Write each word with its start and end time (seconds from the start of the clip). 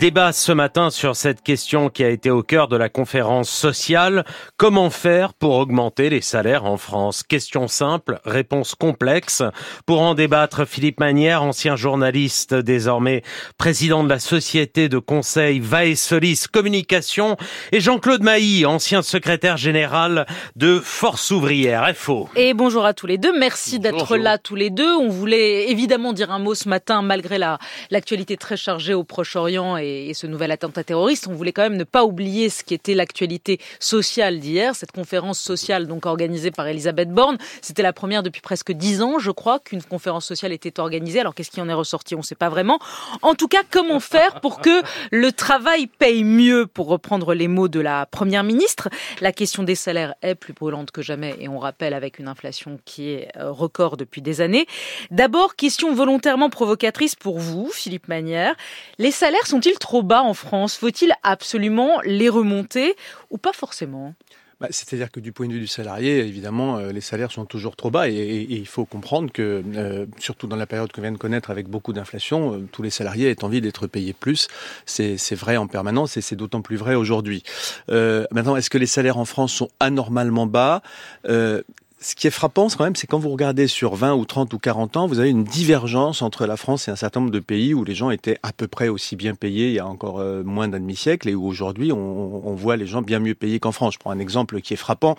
Débat 0.00 0.32
ce 0.32 0.52
matin 0.52 0.90
sur 0.90 1.16
cette 1.16 1.42
question 1.42 1.88
qui 1.88 2.04
a 2.04 2.08
été 2.08 2.30
au 2.30 2.44
cœur 2.44 2.68
de 2.68 2.76
la 2.76 2.88
conférence 2.88 3.50
sociale. 3.50 4.24
Comment 4.56 4.90
faire 4.90 5.34
pour 5.34 5.56
augmenter 5.56 6.08
les 6.08 6.20
salaires 6.20 6.66
en 6.66 6.76
France? 6.76 7.24
Question 7.24 7.66
simple, 7.66 8.20
réponse 8.24 8.76
complexe. 8.76 9.42
Pour 9.86 10.02
en 10.02 10.14
débattre, 10.14 10.68
Philippe 10.68 11.00
Manière, 11.00 11.42
ancien 11.42 11.74
journaliste, 11.74 12.54
désormais 12.54 13.24
président 13.56 14.04
de 14.04 14.08
la 14.08 14.20
société 14.20 14.88
de 14.88 15.00
conseil 15.00 15.58
Vaesolis 15.58 16.44
Communication, 16.46 17.36
et 17.72 17.80
Jean-Claude 17.80 18.22
Mailly, 18.22 18.66
ancien 18.66 19.02
secrétaire 19.02 19.56
général 19.56 20.26
de 20.54 20.78
Force 20.78 21.32
ouvrière, 21.32 21.90
FO. 21.96 22.28
Et 22.36 22.54
bonjour 22.54 22.84
à 22.84 22.94
tous 22.94 23.08
les 23.08 23.18
deux. 23.18 23.36
Merci 23.36 23.80
d'être 23.80 24.16
là 24.16 24.38
tous 24.38 24.54
les 24.54 24.70
deux. 24.70 24.94
On 24.94 25.08
voulait 25.08 25.72
évidemment 25.72 26.12
dire 26.12 26.30
un 26.30 26.38
mot 26.38 26.54
ce 26.54 26.68
matin, 26.68 27.02
malgré 27.02 27.36
la, 27.36 27.58
l'actualité 27.90 28.36
très 28.36 28.56
chargée 28.56 28.94
au 28.94 29.02
Proche-Orient 29.02 29.76
et 29.76 29.87
et, 29.88 30.14
ce 30.14 30.26
nouvel 30.26 30.50
attentat 30.50 30.84
terroriste, 30.84 31.28
on 31.28 31.34
voulait 31.34 31.52
quand 31.52 31.62
même 31.62 31.76
ne 31.76 31.84
pas 31.84 32.04
oublier 32.04 32.48
ce 32.48 32.64
qui 32.64 32.74
était 32.74 32.94
l'actualité 32.94 33.60
sociale 33.80 34.40
d'hier, 34.40 34.74
cette 34.74 34.92
conférence 34.92 35.38
sociale 35.38 35.86
donc 35.86 36.06
organisée 36.06 36.50
par 36.50 36.66
Elisabeth 36.66 37.10
Borne. 37.10 37.38
C'était 37.62 37.82
la 37.82 37.92
première 37.92 38.22
depuis 38.22 38.40
presque 38.40 38.72
dix 38.72 39.02
ans, 39.02 39.18
je 39.18 39.30
crois, 39.30 39.58
qu'une 39.58 39.82
conférence 39.82 40.26
sociale 40.26 40.52
était 40.52 40.80
organisée. 40.80 41.20
Alors 41.20 41.34
qu'est-ce 41.34 41.50
qui 41.50 41.60
en 41.60 41.68
est 41.68 41.74
ressorti? 41.74 42.14
On 42.14 42.18
ne 42.18 42.22
sait 42.22 42.34
pas 42.34 42.48
vraiment. 42.48 42.78
En 43.22 43.34
tout 43.34 43.48
cas, 43.48 43.62
comment 43.68 44.00
faire 44.00 44.40
pour 44.40 44.60
que 44.60 44.82
le 45.10 45.32
travail 45.32 45.86
paye 45.86 46.24
mieux, 46.24 46.66
pour 46.66 46.88
reprendre 46.88 47.34
les 47.34 47.48
mots 47.48 47.68
de 47.68 47.80
la 47.80 48.06
première 48.06 48.44
ministre? 48.44 48.88
La 49.20 49.32
question 49.32 49.62
des 49.62 49.74
salaires 49.74 50.14
est 50.22 50.34
plus 50.34 50.52
brûlante 50.52 50.90
que 50.90 51.02
jamais, 51.02 51.36
et 51.40 51.48
on 51.48 51.58
rappelle 51.58 51.94
avec 51.94 52.18
une 52.18 52.28
inflation 52.28 52.78
qui 52.84 53.10
est 53.10 53.28
euh, 53.36 53.50
record 53.50 53.96
depuis 53.96 54.22
des 54.22 54.40
années. 54.40 54.66
D'abord, 55.10 55.56
question 55.56 55.94
volontairement 55.94 56.50
provocatrice 56.50 57.14
pour 57.14 57.38
vous, 57.38 57.70
Philippe 57.72 58.08
Manière. 58.08 58.54
Les 58.98 59.10
salaires 59.10 59.46
sont-ils 59.46 59.77
trop 59.78 60.02
bas 60.02 60.22
en 60.22 60.34
France? 60.34 60.76
Faut-il 60.76 61.12
absolument 61.22 62.00
les 62.04 62.28
remonter 62.28 62.96
ou 63.30 63.38
pas 63.38 63.52
forcément? 63.52 64.14
Bah, 64.60 64.66
C'est-à-dire 64.70 65.12
que 65.12 65.20
du 65.20 65.30
point 65.30 65.46
de 65.46 65.52
vue 65.52 65.60
du 65.60 65.68
salarié, 65.68 66.18
évidemment, 66.18 66.78
euh, 66.78 66.90
les 66.90 67.00
salaires 67.00 67.30
sont 67.30 67.44
toujours 67.44 67.76
trop 67.76 67.90
bas 67.90 68.08
et, 68.08 68.44
il 68.50 68.66
faut 68.66 68.84
comprendre 68.84 69.30
que, 69.30 69.62
euh, 69.76 70.06
surtout 70.18 70.48
dans 70.48 70.56
la 70.56 70.66
période 70.66 70.90
que 70.90 71.00
vient 71.00 71.12
de 71.12 71.16
connaître 71.16 71.50
avec 71.50 71.68
beaucoup 71.68 71.92
d'inflation, 71.92 72.54
euh, 72.54 72.68
tous 72.72 72.82
les 72.82 72.90
salariés 72.90 73.30
aient 73.30 73.44
envie 73.44 73.60
d'être 73.60 73.86
payés 73.86 74.14
plus. 74.14 74.48
C'est 74.84 75.34
vrai 75.36 75.56
en 75.56 75.68
permanence 75.68 76.16
et 76.16 76.20
c'est 76.20 76.34
d'autant 76.34 76.60
plus 76.60 76.76
vrai 76.76 76.96
aujourd'hui. 76.96 77.44
maintenant, 77.88 78.56
est-ce 78.56 78.70
que 78.70 78.78
les 78.78 78.86
salaires 78.86 79.18
en 79.18 79.24
France 79.24 79.52
sont 79.52 79.68
anormalement 79.78 80.46
bas? 80.46 80.82
Ce 82.00 82.14
qui 82.14 82.26
est 82.28 82.30
frappant 82.30 82.68
quand 82.76 82.84
même, 82.84 82.94
c'est 82.96 83.06
quand 83.06 83.18
vous 83.18 83.30
regardez 83.30 83.66
sur 83.66 83.94
20 83.94 84.14
ou 84.14 84.24
30 84.24 84.52
ou 84.54 84.58
40 84.58 84.96
ans, 84.96 85.06
vous 85.06 85.18
avez 85.18 85.30
une 85.30 85.44
divergence 85.44 86.22
entre 86.22 86.46
la 86.46 86.56
France 86.56 86.86
et 86.86 86.90
un 86.92 86.96
certain 86.96 87.20
nombre 87.20 87.32
de 87.32 87.40
pays 87.40 87.74
où 87.74 87.82
les 87.82 87.94
gens 87.94 88.10
étaient 88.10 88.38
à 88.42 88.52
peu 88.52 88.68
près 88.68 88.88
aussi 88.88 89.16
bien 89.16 89.34
payés 89.34 89.68
il 89.68 89.74
y 89.74 89.78
a 89.80 89.86
encore 89.86 90.20
euh, 90.20 90.44
moins 90.44 90.68
d'un 90.68 90.78
demi-siècle 90.78 91.28
et 91.28 91.34
où 91.34 91.44
aujourd'hui 91.44 91.90
on, 91.90 92.46
on, 92.46 92.54
voit 92.54 92.76
les 92.76 92.86
gens 92.86 93.02
bien 93.02 93.18
mieux 93.18 93.34
payés 93.34 93.58
qu'en 93.58 93.72
France. 93.72 93.94
Je 93.94 93.98
prends 93.98 94.10
un 94.12 94.18
exemple 94.18 94.60
qui 94.60 94.74
est 94.74 94.76
frappant. 94.76 95.16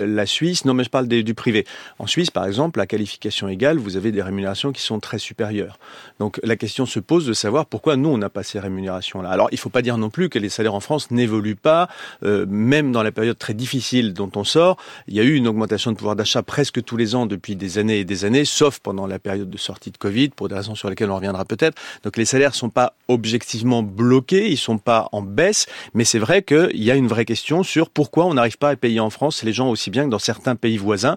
Euh, 0.00 0.06
la 0.06 0.26
Suisse, 0.26 0.64
non 0.64 0.74
mais 0.74 0.82
je 0.82 0.90
parle 0.90 1.06
des, 1.06 1.22
du 1.22 1.34
privé. 1.34 1.64
En 1.98 2.06
Suisse, 2.06 2.30
par 2.30 2.46
exemple, 2.46 2.78
la 2.78 2.86
qualification 2.86 3.48
égale, 3.48 3.78
vous 3.78 3.96
avez 3.96 4.10
des 4.10 4.22
rémunérations 4.22 4.72
qui 4.72 4.82
sont 4.82 4.98
très 4.98 5.18
supérieures. 5.18 5.78
Donc 6.18 6.40
la 6.42 6.56
question 6.56 6.86
se 6.86 6.98
pose 6.98 7.26
de 7.26 7.34
savoir 7.34 7.66
pourquoi 7.66 7.96
nous 7.96 8.08
on 8.08 8.18
n'a 8.18 8.30
pas 8.30 8.42
ces 8.42 8.58
rémunérations-là. 8.58 9.28
Alors 9.28 9.48
il 9.52 9.56
ne 9.56 9.60
faut 9.60 9.70
pas 9.70 9.82
dire 9.82 9.96
non 9.96 10.10
plus 10.10 10.28
que 10.28 10.40
les 10.40 10.48
salaires 10.48 10.74
en 10.74 10.80
France 10.80 11.10
n'évoluent 11.12 11.56
pas, 11.56 11.88
euh, 12.24 12.46
même 12.48 12.90
dans 12.90 13.02
la 13.02 13.12
période 13.12 13.38
très 13.38 13.54
difficile 13.54 14.12
dont 14.12 14.30
on 14.34 14.44
sort. 14.44 14.76
Il 15.06 15.14
y 15.14 15.20
a 15.20 15.22
eu 15.22 15.34
une 15.34 15.46
augmentation 15.46 15.92
de 15.92 15.96
pouvoir 15.96 16.15
d'achat 16.16 16.42
presque 16.42 16.82
tous 16.82 16.96
les 16.96 17.14
ans 17.14 17.26
depuis 17.26 17.56
des 17.56 17.78
années 17.78 18.00
et 18.00 18.04
des 18.04 18.24
années, 18.24 18.44
sauf 18.44 18.78
pendant 18.80 19.06
la 19.06 19.18
période 19.18 19.50
de 19.50 19.58
sortie 19.58 19.90
de 19.90 19.96
Covid, 19.96 20.30
pour 20.30 20.48
des 20.48 20.54
raisons 20.54 20.74
sur 20.74 20.90
lesquelles 20.90 21.10
on 21.10 21.16
reviendra 21.16 21.44
peut-être. 21.44 21.80
Donc 22.02 22.16
les 22.16 22.24
salaires 22.24 22.54
sont 22.54 22.70
pas 22.70 22.94
objectivement 23.08 23.82
bloqués, 23.82 24.50
ils 24.50 24.56
sont 24.56 24.78
pas 24.78 25.08
en 25.12 25.22
baisse, 25.22 25.66
mais 25.94 26.04
c'est 26.04 26.18
vrai 26.18 26.42
qu'il 26.42 26.82
y 26.82 26.90
a 26.90 26.94
une 26.94 27.06
vraie 27.06 27.24
question 27.24 27.62
sur 27.62 27.90
pourquoi 27.90 28.26
on 28.26 28.34
n'arrive 28.34 28.58
pas 28.58 28.70
à 28.70 28.76
payer 28.76 29.00
en 29.00 29.10
France 29.10 29.42
les 29.42 29.52
gens 29.52 29.68
aussi 29.68 29.90
bien 29.90 30.04
que 30.04 30.10
dans 30.10 30.18
certains 30.18 30.56
pays 30.56 30.78
voisins, 30.78 31.16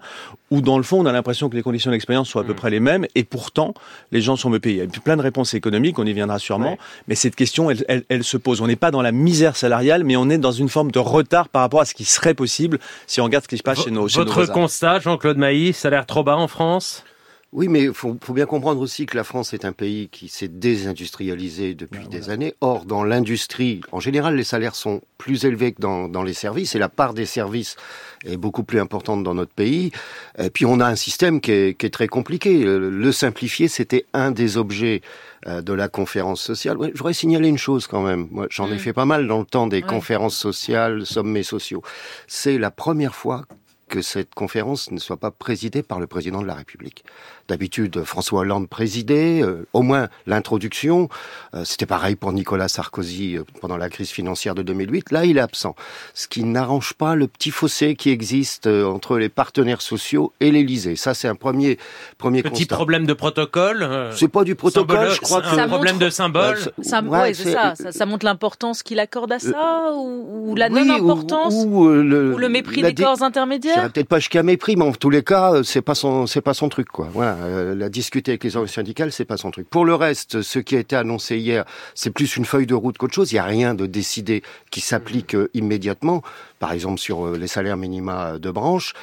où 0.51 0.61
dans 0.61 0.77
le 0.77 0.83
fond 0.83 0.99
on 0.99 1.05
a 1.05 1.11
l'impression 1.11 1.49
que 1.49 1.55
les 1.55 1.61
conditions 1.61 1.91
d'expérience 1.91 2.29
sont 2.29 2.39
à 2.39 2.43
peu 2.43 2.53
mm. 2.53 2.57
près 2.57 2.69
les 2.69 2.79
mêmes, 2.79 3.05
et 3.15 3.23
pourtant 3.23 3.73
les 4.11 4.21
gens 4.21 4.35
sont 4.35 4.49
mieux 4.49 4.59
payés. 4.59 4.83
Il 4.83 4.93
y 4.93 4.97
a 4.97 5.01
plein 5.01 5.17
de 5.17 5.21
réponses 5.21 5.53
économiques, 5.53 5.99
on 5.99 6.05
y 6.05 6.13
viendra 6.13 6.39
sûrement, 6.39 6.77
mais 7.07 7.15
cette 7.15 7.35
question, 7.35 7.69
elle, 7.71 7.83
elle, 7.87 8.03
elle 8.09 8.23
se 8.23 8.37
pose. 8.37 8.61
On 8.61 8.67
n'est 8.67 8.75
pas 8.75 8.91
dans 8.91 9.01
la 9.01 9.11
misère 9.11 9.55
salariale, 9.55 10.03
mais 10.03 10.15
on 10.15 10.29
est 10.29 10.37
dans 10.37 10.51
une 10.51 10.69
forme 10.69 10.91
de 10.91 10.99
retard 10.99 11.49
par 11.49 11.61
rapport 11.61 11.81
à 11.81 11.85
ce 11.85 11.93
qui 11.93 12.05
serait 12.05 12.33
possible 12.33 12.79
si 13.07 13.21
on 13.21 13.25
regarde 13.25 13.43
ce 13.43 13.47
qui 13.47 13.57
se 13.57 13.63
passe 13.63 13.83
chez 13.83 13.91
nos, 13.91 14.07
chez 14.07 14.19
Votre 14.19 14.45
constat, 14.45 14.88
Jean-Claude 14.97 15.37
Mailly, 15.37 15.73
ça 15.73 15.89
a 15.89 15.91
l'air 15.91 16.05
trop 16.07 16.23
bas 16.23 16.37
en 16.37 16.47
France? 16.47 17.03
Oui, 17.51 17.67
mais 17.67 17.85
il 17.85 17.93
faut, 17.93 18.15
bien 18.29 18.45
comprendre 18.45 18.79
aussi 18.79 19.07
que 19.07 19.17
la 19.17 19.23
France 19.23 19.53
est 19.53 19.65
un 19.65 19.71
pays 19.71 20.07
qui 20.11 20.27
s'est 20.27 20.47
désindustrialisé 20.47 21.73
depuis 21.73 22.01
ah, 22.05 22.07
des 22.07 22.29
années. 22.29 22.53
Or, 22.61 22.85
dans 22.85 23.03
l'industrie, 23.03 23.81
en 23.91 23.99
général, 23.99 24.35
les 24.35 24.43
salaires 24.43 24.75
sont 24.75 25.01
plus 25.17 25.45
élevés 25.45 25.71
que 25.71 25.81
dans, 25.81 26.23
les 26.23 26.33
services, 26.33 26.75
et 26.75 26.79
la 26.79 26.89
part 26.89 27.15
des 27.15 27.25
services 27.25 27.75
est 28.23 28.37
beaucoup 28.37 28.63
plus 28.63 28.79
importante 28.79 29.23
dans 29.23 29.33
notre 29.33 29.51
pays. 29.51 29.91
Et 30.37 30.51
puis, 30.51 30.65
on 30.65 30.79
a 30.79 30.85
un 30.85 30.95
système 30.95 31.41
qui 31.41 31.51
est, 31.51 31.93
très 31.93 32.07
compliqué. 32.07 32.63
Le 32.63 33.11
simplifier, 33.11 33.67
c'était 33.67 34.05
un 34.13 34.29
des 34.29 34.57
objets 34.57 35.01
euh, 35.47 35.63
de 35.63 35.73
la 35.73 35.87
conférence 35.87 36.41
sociale. 36.41 36.77
Ouais, 36.77 36.91
J'aurais 36.93 37.13
signalé 37.13 37.47
une 37.47 37.57
chose 37.57 37.87
quand 37.87 38.01
même. 38.01 38.27
Moi, 38.29 38.45
j'en 38.51 38.67
ai 38.71 38.75
mm. 38.75 38.79
fait 38.79 38.93
pas 38.93 39.05
mal 39.05 39.27
dans 39.27 39.39
le 39.39 39.45
temps 39.45 39.65
des 39.65 39.81
conférences 39.81 40.37
sociales, 40.37 41.03
sommets 41.05 41.43
sociaux. 41.43 41.81
C'est 42.27 42.59
la 42.59 42.69
première 42.69 43.15
fois 43.15 43.45
que 43.89 44.01
cette 44.01 44.33
conférence 44.33 44.91
ne 44.91 44.99
soit 44.99 45.17
pas 45.17 45.31
présidée 45.31 45.83
par 45.83 45.99
le 45.99 46.07
président 46.07 46.41
de 46.41 46.47
la 46.47 46.53
République. 46.53 47.03
D'habitude, 47.49 48.03
François 48.03 48.41
Hollande 48.41 48.69
présidait, 48.69 49.41
euh, 49.41 49.65
au 49.73 49.81
moins 49.81 50.07
l'introduction. 50.27 51.09
Euh, 51.55 51.65
c'était 51.65 51.87
pareil 51.87 52.15
pour 52.15 52.31
Nicolas 52.31 52.67
Sarkozy 52.67 53.37
euh, 53.37 53.43
pendant 53.59 53.75
la 53.75 53.89
crise 53.89 54.11
financière 54.11 54.53
de 54.53 54.61
2008. 54.61 55.11
Là, 55.11 55.25
il 55.25 55.37
est 55.37 55.41
absent. 55.41 55.75
Ce 56.13 56.27
qui 56.27 56.43
n'arrange 56.43 56.93
pas 56.93 57.15
le 57.15 57.27
petit 57.27 57.49
fossé 57.49 57.95
qui 57.95 58.11
existe 58.11 58.67
entre 58.67 59.17
les 59.17 59.29
partenaires 59.29 59.81
sociaux 59.81 60.31
et 60.39 60.51
l'Élysée. 60.51 60.95
Ça, 60.95 61.15
c'est 61.15 61.27
un 61.27 61.33
premier, 61.33 61.79
premier 62.19 62.43
petit 62.43 62.67
problème 62.67 63.07
de 63.07 63.13
protocole. 63.13 64.11
C'est 64.15 64.27
pas 64.27 64.43
du 64.43 64.53
protocole, 64.53 65.09
je 65.11 65.19
crois. 65.19 65.41
C'est 65.43 65.59
un 65.59 65.67
problème 65.67 65.97
de 65.97 66.11
symbole. 66.11 66.59
ça, 66.83 67.01
ouais, 67.01 67.33
c'est 67.33 67.51
ça. 67.51 67.73
ça. 67.75 68.05
montre 68.05 68.25
l'importance 68.25 68.83
qu'il 68.83 68.99
accorde 68.99 69.31
à 69.31 69.39
ça, 69.39 69.91
ou, 69.95 70.53
la 70.55 70.69
non-importance, 70.69 71.55
ou, 71.65 71.87
le, 71.89 72.35
le, 72.35 72.49
mépris 72.49 72.83
des 72.83 72.93
corps 72.93 73.23
intermédiaires. 73.23 73.78
Peut-être 73.87 74.07
pas 74.07 74.19
jusqu'à 74.19 74.43
mépris, 74.43 74.75
mais 74.75 74.85
en 74.85 74.91
tous 74.91 75.09
les 75.09 75.23
cas, 75.23 75.63
c'est 75.63 75.81
pas 75.81 75.95
son, 75.95 76.27
c'est 76.27 76.41
pas 76.41 76.53
son 76.53 76.69
truc, 76.69 76.89
quoi. 76.89 77.07
Voilà. 77.13 77.35
Euh, 77.35 77.75
la 77.75 77.89
discuter 77.89 78.31
avec 78.31 78.43
les 78.43 78.55
organisations 78.55 78.81
syndicales, 78.81 79.11
c'est 79.11 79.25
pas 79.25 79.37
son 79.37 79.51
truc. 79.51 79.69
Pour 79.69 79.85
le 79.85 79.95
reste, 79.95 80.41
ce 80.41 80.59
qui 80.59 80.75
a 80.75 80.79
été 80.79 80.95
annoncé 80.95 81.37
hier, 81.37 81.65
c'est 81.95 82.11
plus 82.11 82.37
une 82.37 82.45
feuille 82.45 82.65
de 82.65 82.75
route 82.75 82.97
qu'autre 82.97 83.13
chose. 83.13 83.31
Il 83.31 83.35
n'y 83.35 83.39
a 83.39 83.45
rien 83.45 83.73
de 83.73 83.85
décidé 83.85 84.43
qui 84.71 84.81
s'applique 84.81 85.35
euh, 85.35 85.49
immédiatement. 85.53 86.21
Par 86.59 86.73
exemple, 86.73 86.99
sur 86.99 87.25
euh, 87.25 87.37
les 87.37 87.47
salaires 87.47 87.77
minima 87.77 88.37
de 88.37 88.51
branche. 88.51 88.93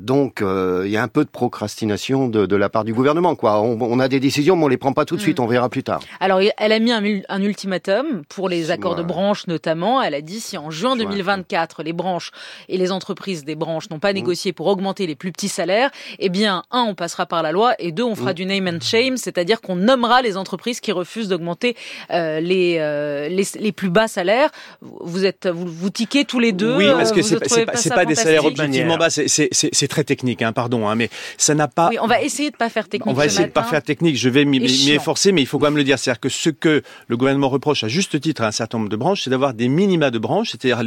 donc, 0.00 0.42
il 0.42 0.90
y 0.90 0.96
a 0.96 1.02
un 1.02 1.08
peu 1.08 1.24
de 1.24 1.30
procrastination 1.30 2.28
de, 2.28 2.56
la 2.56 2.68
part 2.68 2.84
du 2.84 2.94
gouvernement, 2.94 3.34
quoi. 3.34 3.60
On, 3.60 3.98
a 3.98 4.08
des 4.08 4.20
décisions, 4.20 4.56
mais 4.56 4.64
on 4.64 4.68
les 4.68 4.76
prend 4.76 4.92
pas 4.92 5.04
tout 5.04 5.16
de 5.16 5.20
suite. 5.20 5.38
Mm. 5.38 5.42
On 5.42 5.46
verra 5.46 5.68
plus 5.68 5.82
tard. 5.82 6.00
Alors, 6.20 6.40
elle 6.56 6.72
a 6.72 6.78
mis 6.78 6.92
un, 6.92 7.42
ultimatum 7.42 8.22
pour 8.28 8.48
les 8.48 8.70
accords 8.70 8.94
de 8.94 9.02
branche, 9.02 9.46
notamment. 9.46 10.00
Elle 10.02 10.14
a 10.14 10.20
dit 10.20 10.40
si 10.40 10.56
en 10.56 10.70
juin 10.70 10.96
2024, 10.96 11.82
les 11.82 11.92
branches 11.92 12.30
et 12.68 12.78
les 12.78 12.92
entreprises 12.92 13.44
des 13.44 13.54
branches 13.54 13.90
n'ont 13.90 13.98
pas 13.98 14.12
mm. 14.12 14.21
Négocié 14.22 14.52
pour 14.52 14.66
augmenter 14.66 15.06
les 15.06 15.14
plus 15.14 15.32
petits 15.32 15.48
salaires, 15.48 15.90
eh 16.18 16.28
bien, 16.28 16.62
un, 16.70 16.82
on 16.82 16.94
passera 16.94 17.26
par 17.26 17.42
la 17.42 17.52
loi, 17.52 17.74
et 17.78 17.92
deux, 17.92 18.04
on 18.04 18.14
fera 18.14 18.32
mm. 18.32 18.34
du 18.34 18.46
name 18.46 18.68
and 18.68 18.80
shame, 18.80 19.16
c'est-à-dire 19.16 19.60
qu'on 19.60 19.76
nommera 19.76 20.22
les 20.22 20.36
entreprises 20.36 20.80
qui 20.80 20.92
refusent 20.92 21.28
d'augmenter 21.28 21.76
euh, 22.10 22.40
les, 22.40 22.76
euh, 22.78 23.28
les, 23.28 23.44
les 23.58 23.72
plus 23.72 23.90
bas 23.90 24.08
salaires. 24.08 24.50
Vous 24.80 25.24
êtes 25.24 25.46
vous, 25.46 25.66
vous 25.66 25.90
tiquez 25.90 26.24
tous 26.24 26.38
les 26.38 26.52
deux. 26.52 26.76
Oui, 26.76 26.86
parce 26.86 27.12
que 27.12 27.22
c'est 27.22 27.38
pas, 27.38 27.72
pas, 27.72 27.94
pas 27.94 28.04
des 28.04 28.14
salaires 28.14 28.44
objectivement 28.44 28.96
bas, 28.96 29.10
c'est 29.10 29.88
très 29.88 30.04
technique, 30.04 30.42
hein, 30.42 30.52
pardon, 30.52 30.88
hein, 30.88 30.94
mais 30.94 31.10
ça 31.36 31.54
n'a 31.54 31.68
pas. 31.68 31.88
Oui, 31.90 31.98
on 32.00 32.06
va 32.06 32.22
essayer 32.22 32.50
de 32.50 32.56
pas 32.56 32.68
faire 32.68 32.88
technique. 32.88 33.12
On 33.12 33.14
va 33.14 33.26
essayer 33.26 33.46
de 33.46 33.52
pas 33.52 33.64
faire 33.64 33.82
technique. 33.82 34.16
Je 34.16 34.28
vais 34.28 34.44
m'y 34.44 34.90
efforcer, 34.90 35.32
mais 35.32 35.42
il 35.42 35.46
faut 35.46 35.58
quand 35.58 35.66
même 35.66 35.76
le 35.76 35.84
dire, 35.84 35.98
c'est-à-dire 35.98 36.20
que 36.20 36.28
ce 36.28 36.50
que 36.50 36.82
le 37.08 37.16
gouvernement 37.16 37.48
reproche 37.48 37.84
à 37.84 37.88
juste 37.88 38.20
titre 38.20 38.42
à 38.42 38.46
un 38.46 38.52
certain 38.52 38.78
nombre 38.78 38.90
de 38.90 38.96
branches, 38.96 39.22
c'est 39.24 39.30
d'avoir 39.30 39.54
des 39.54 39.68
minima 39.68 40.10
de 40.10 40.18
branches, 40.18 40.50
c'est-à-dire 40.52 40.82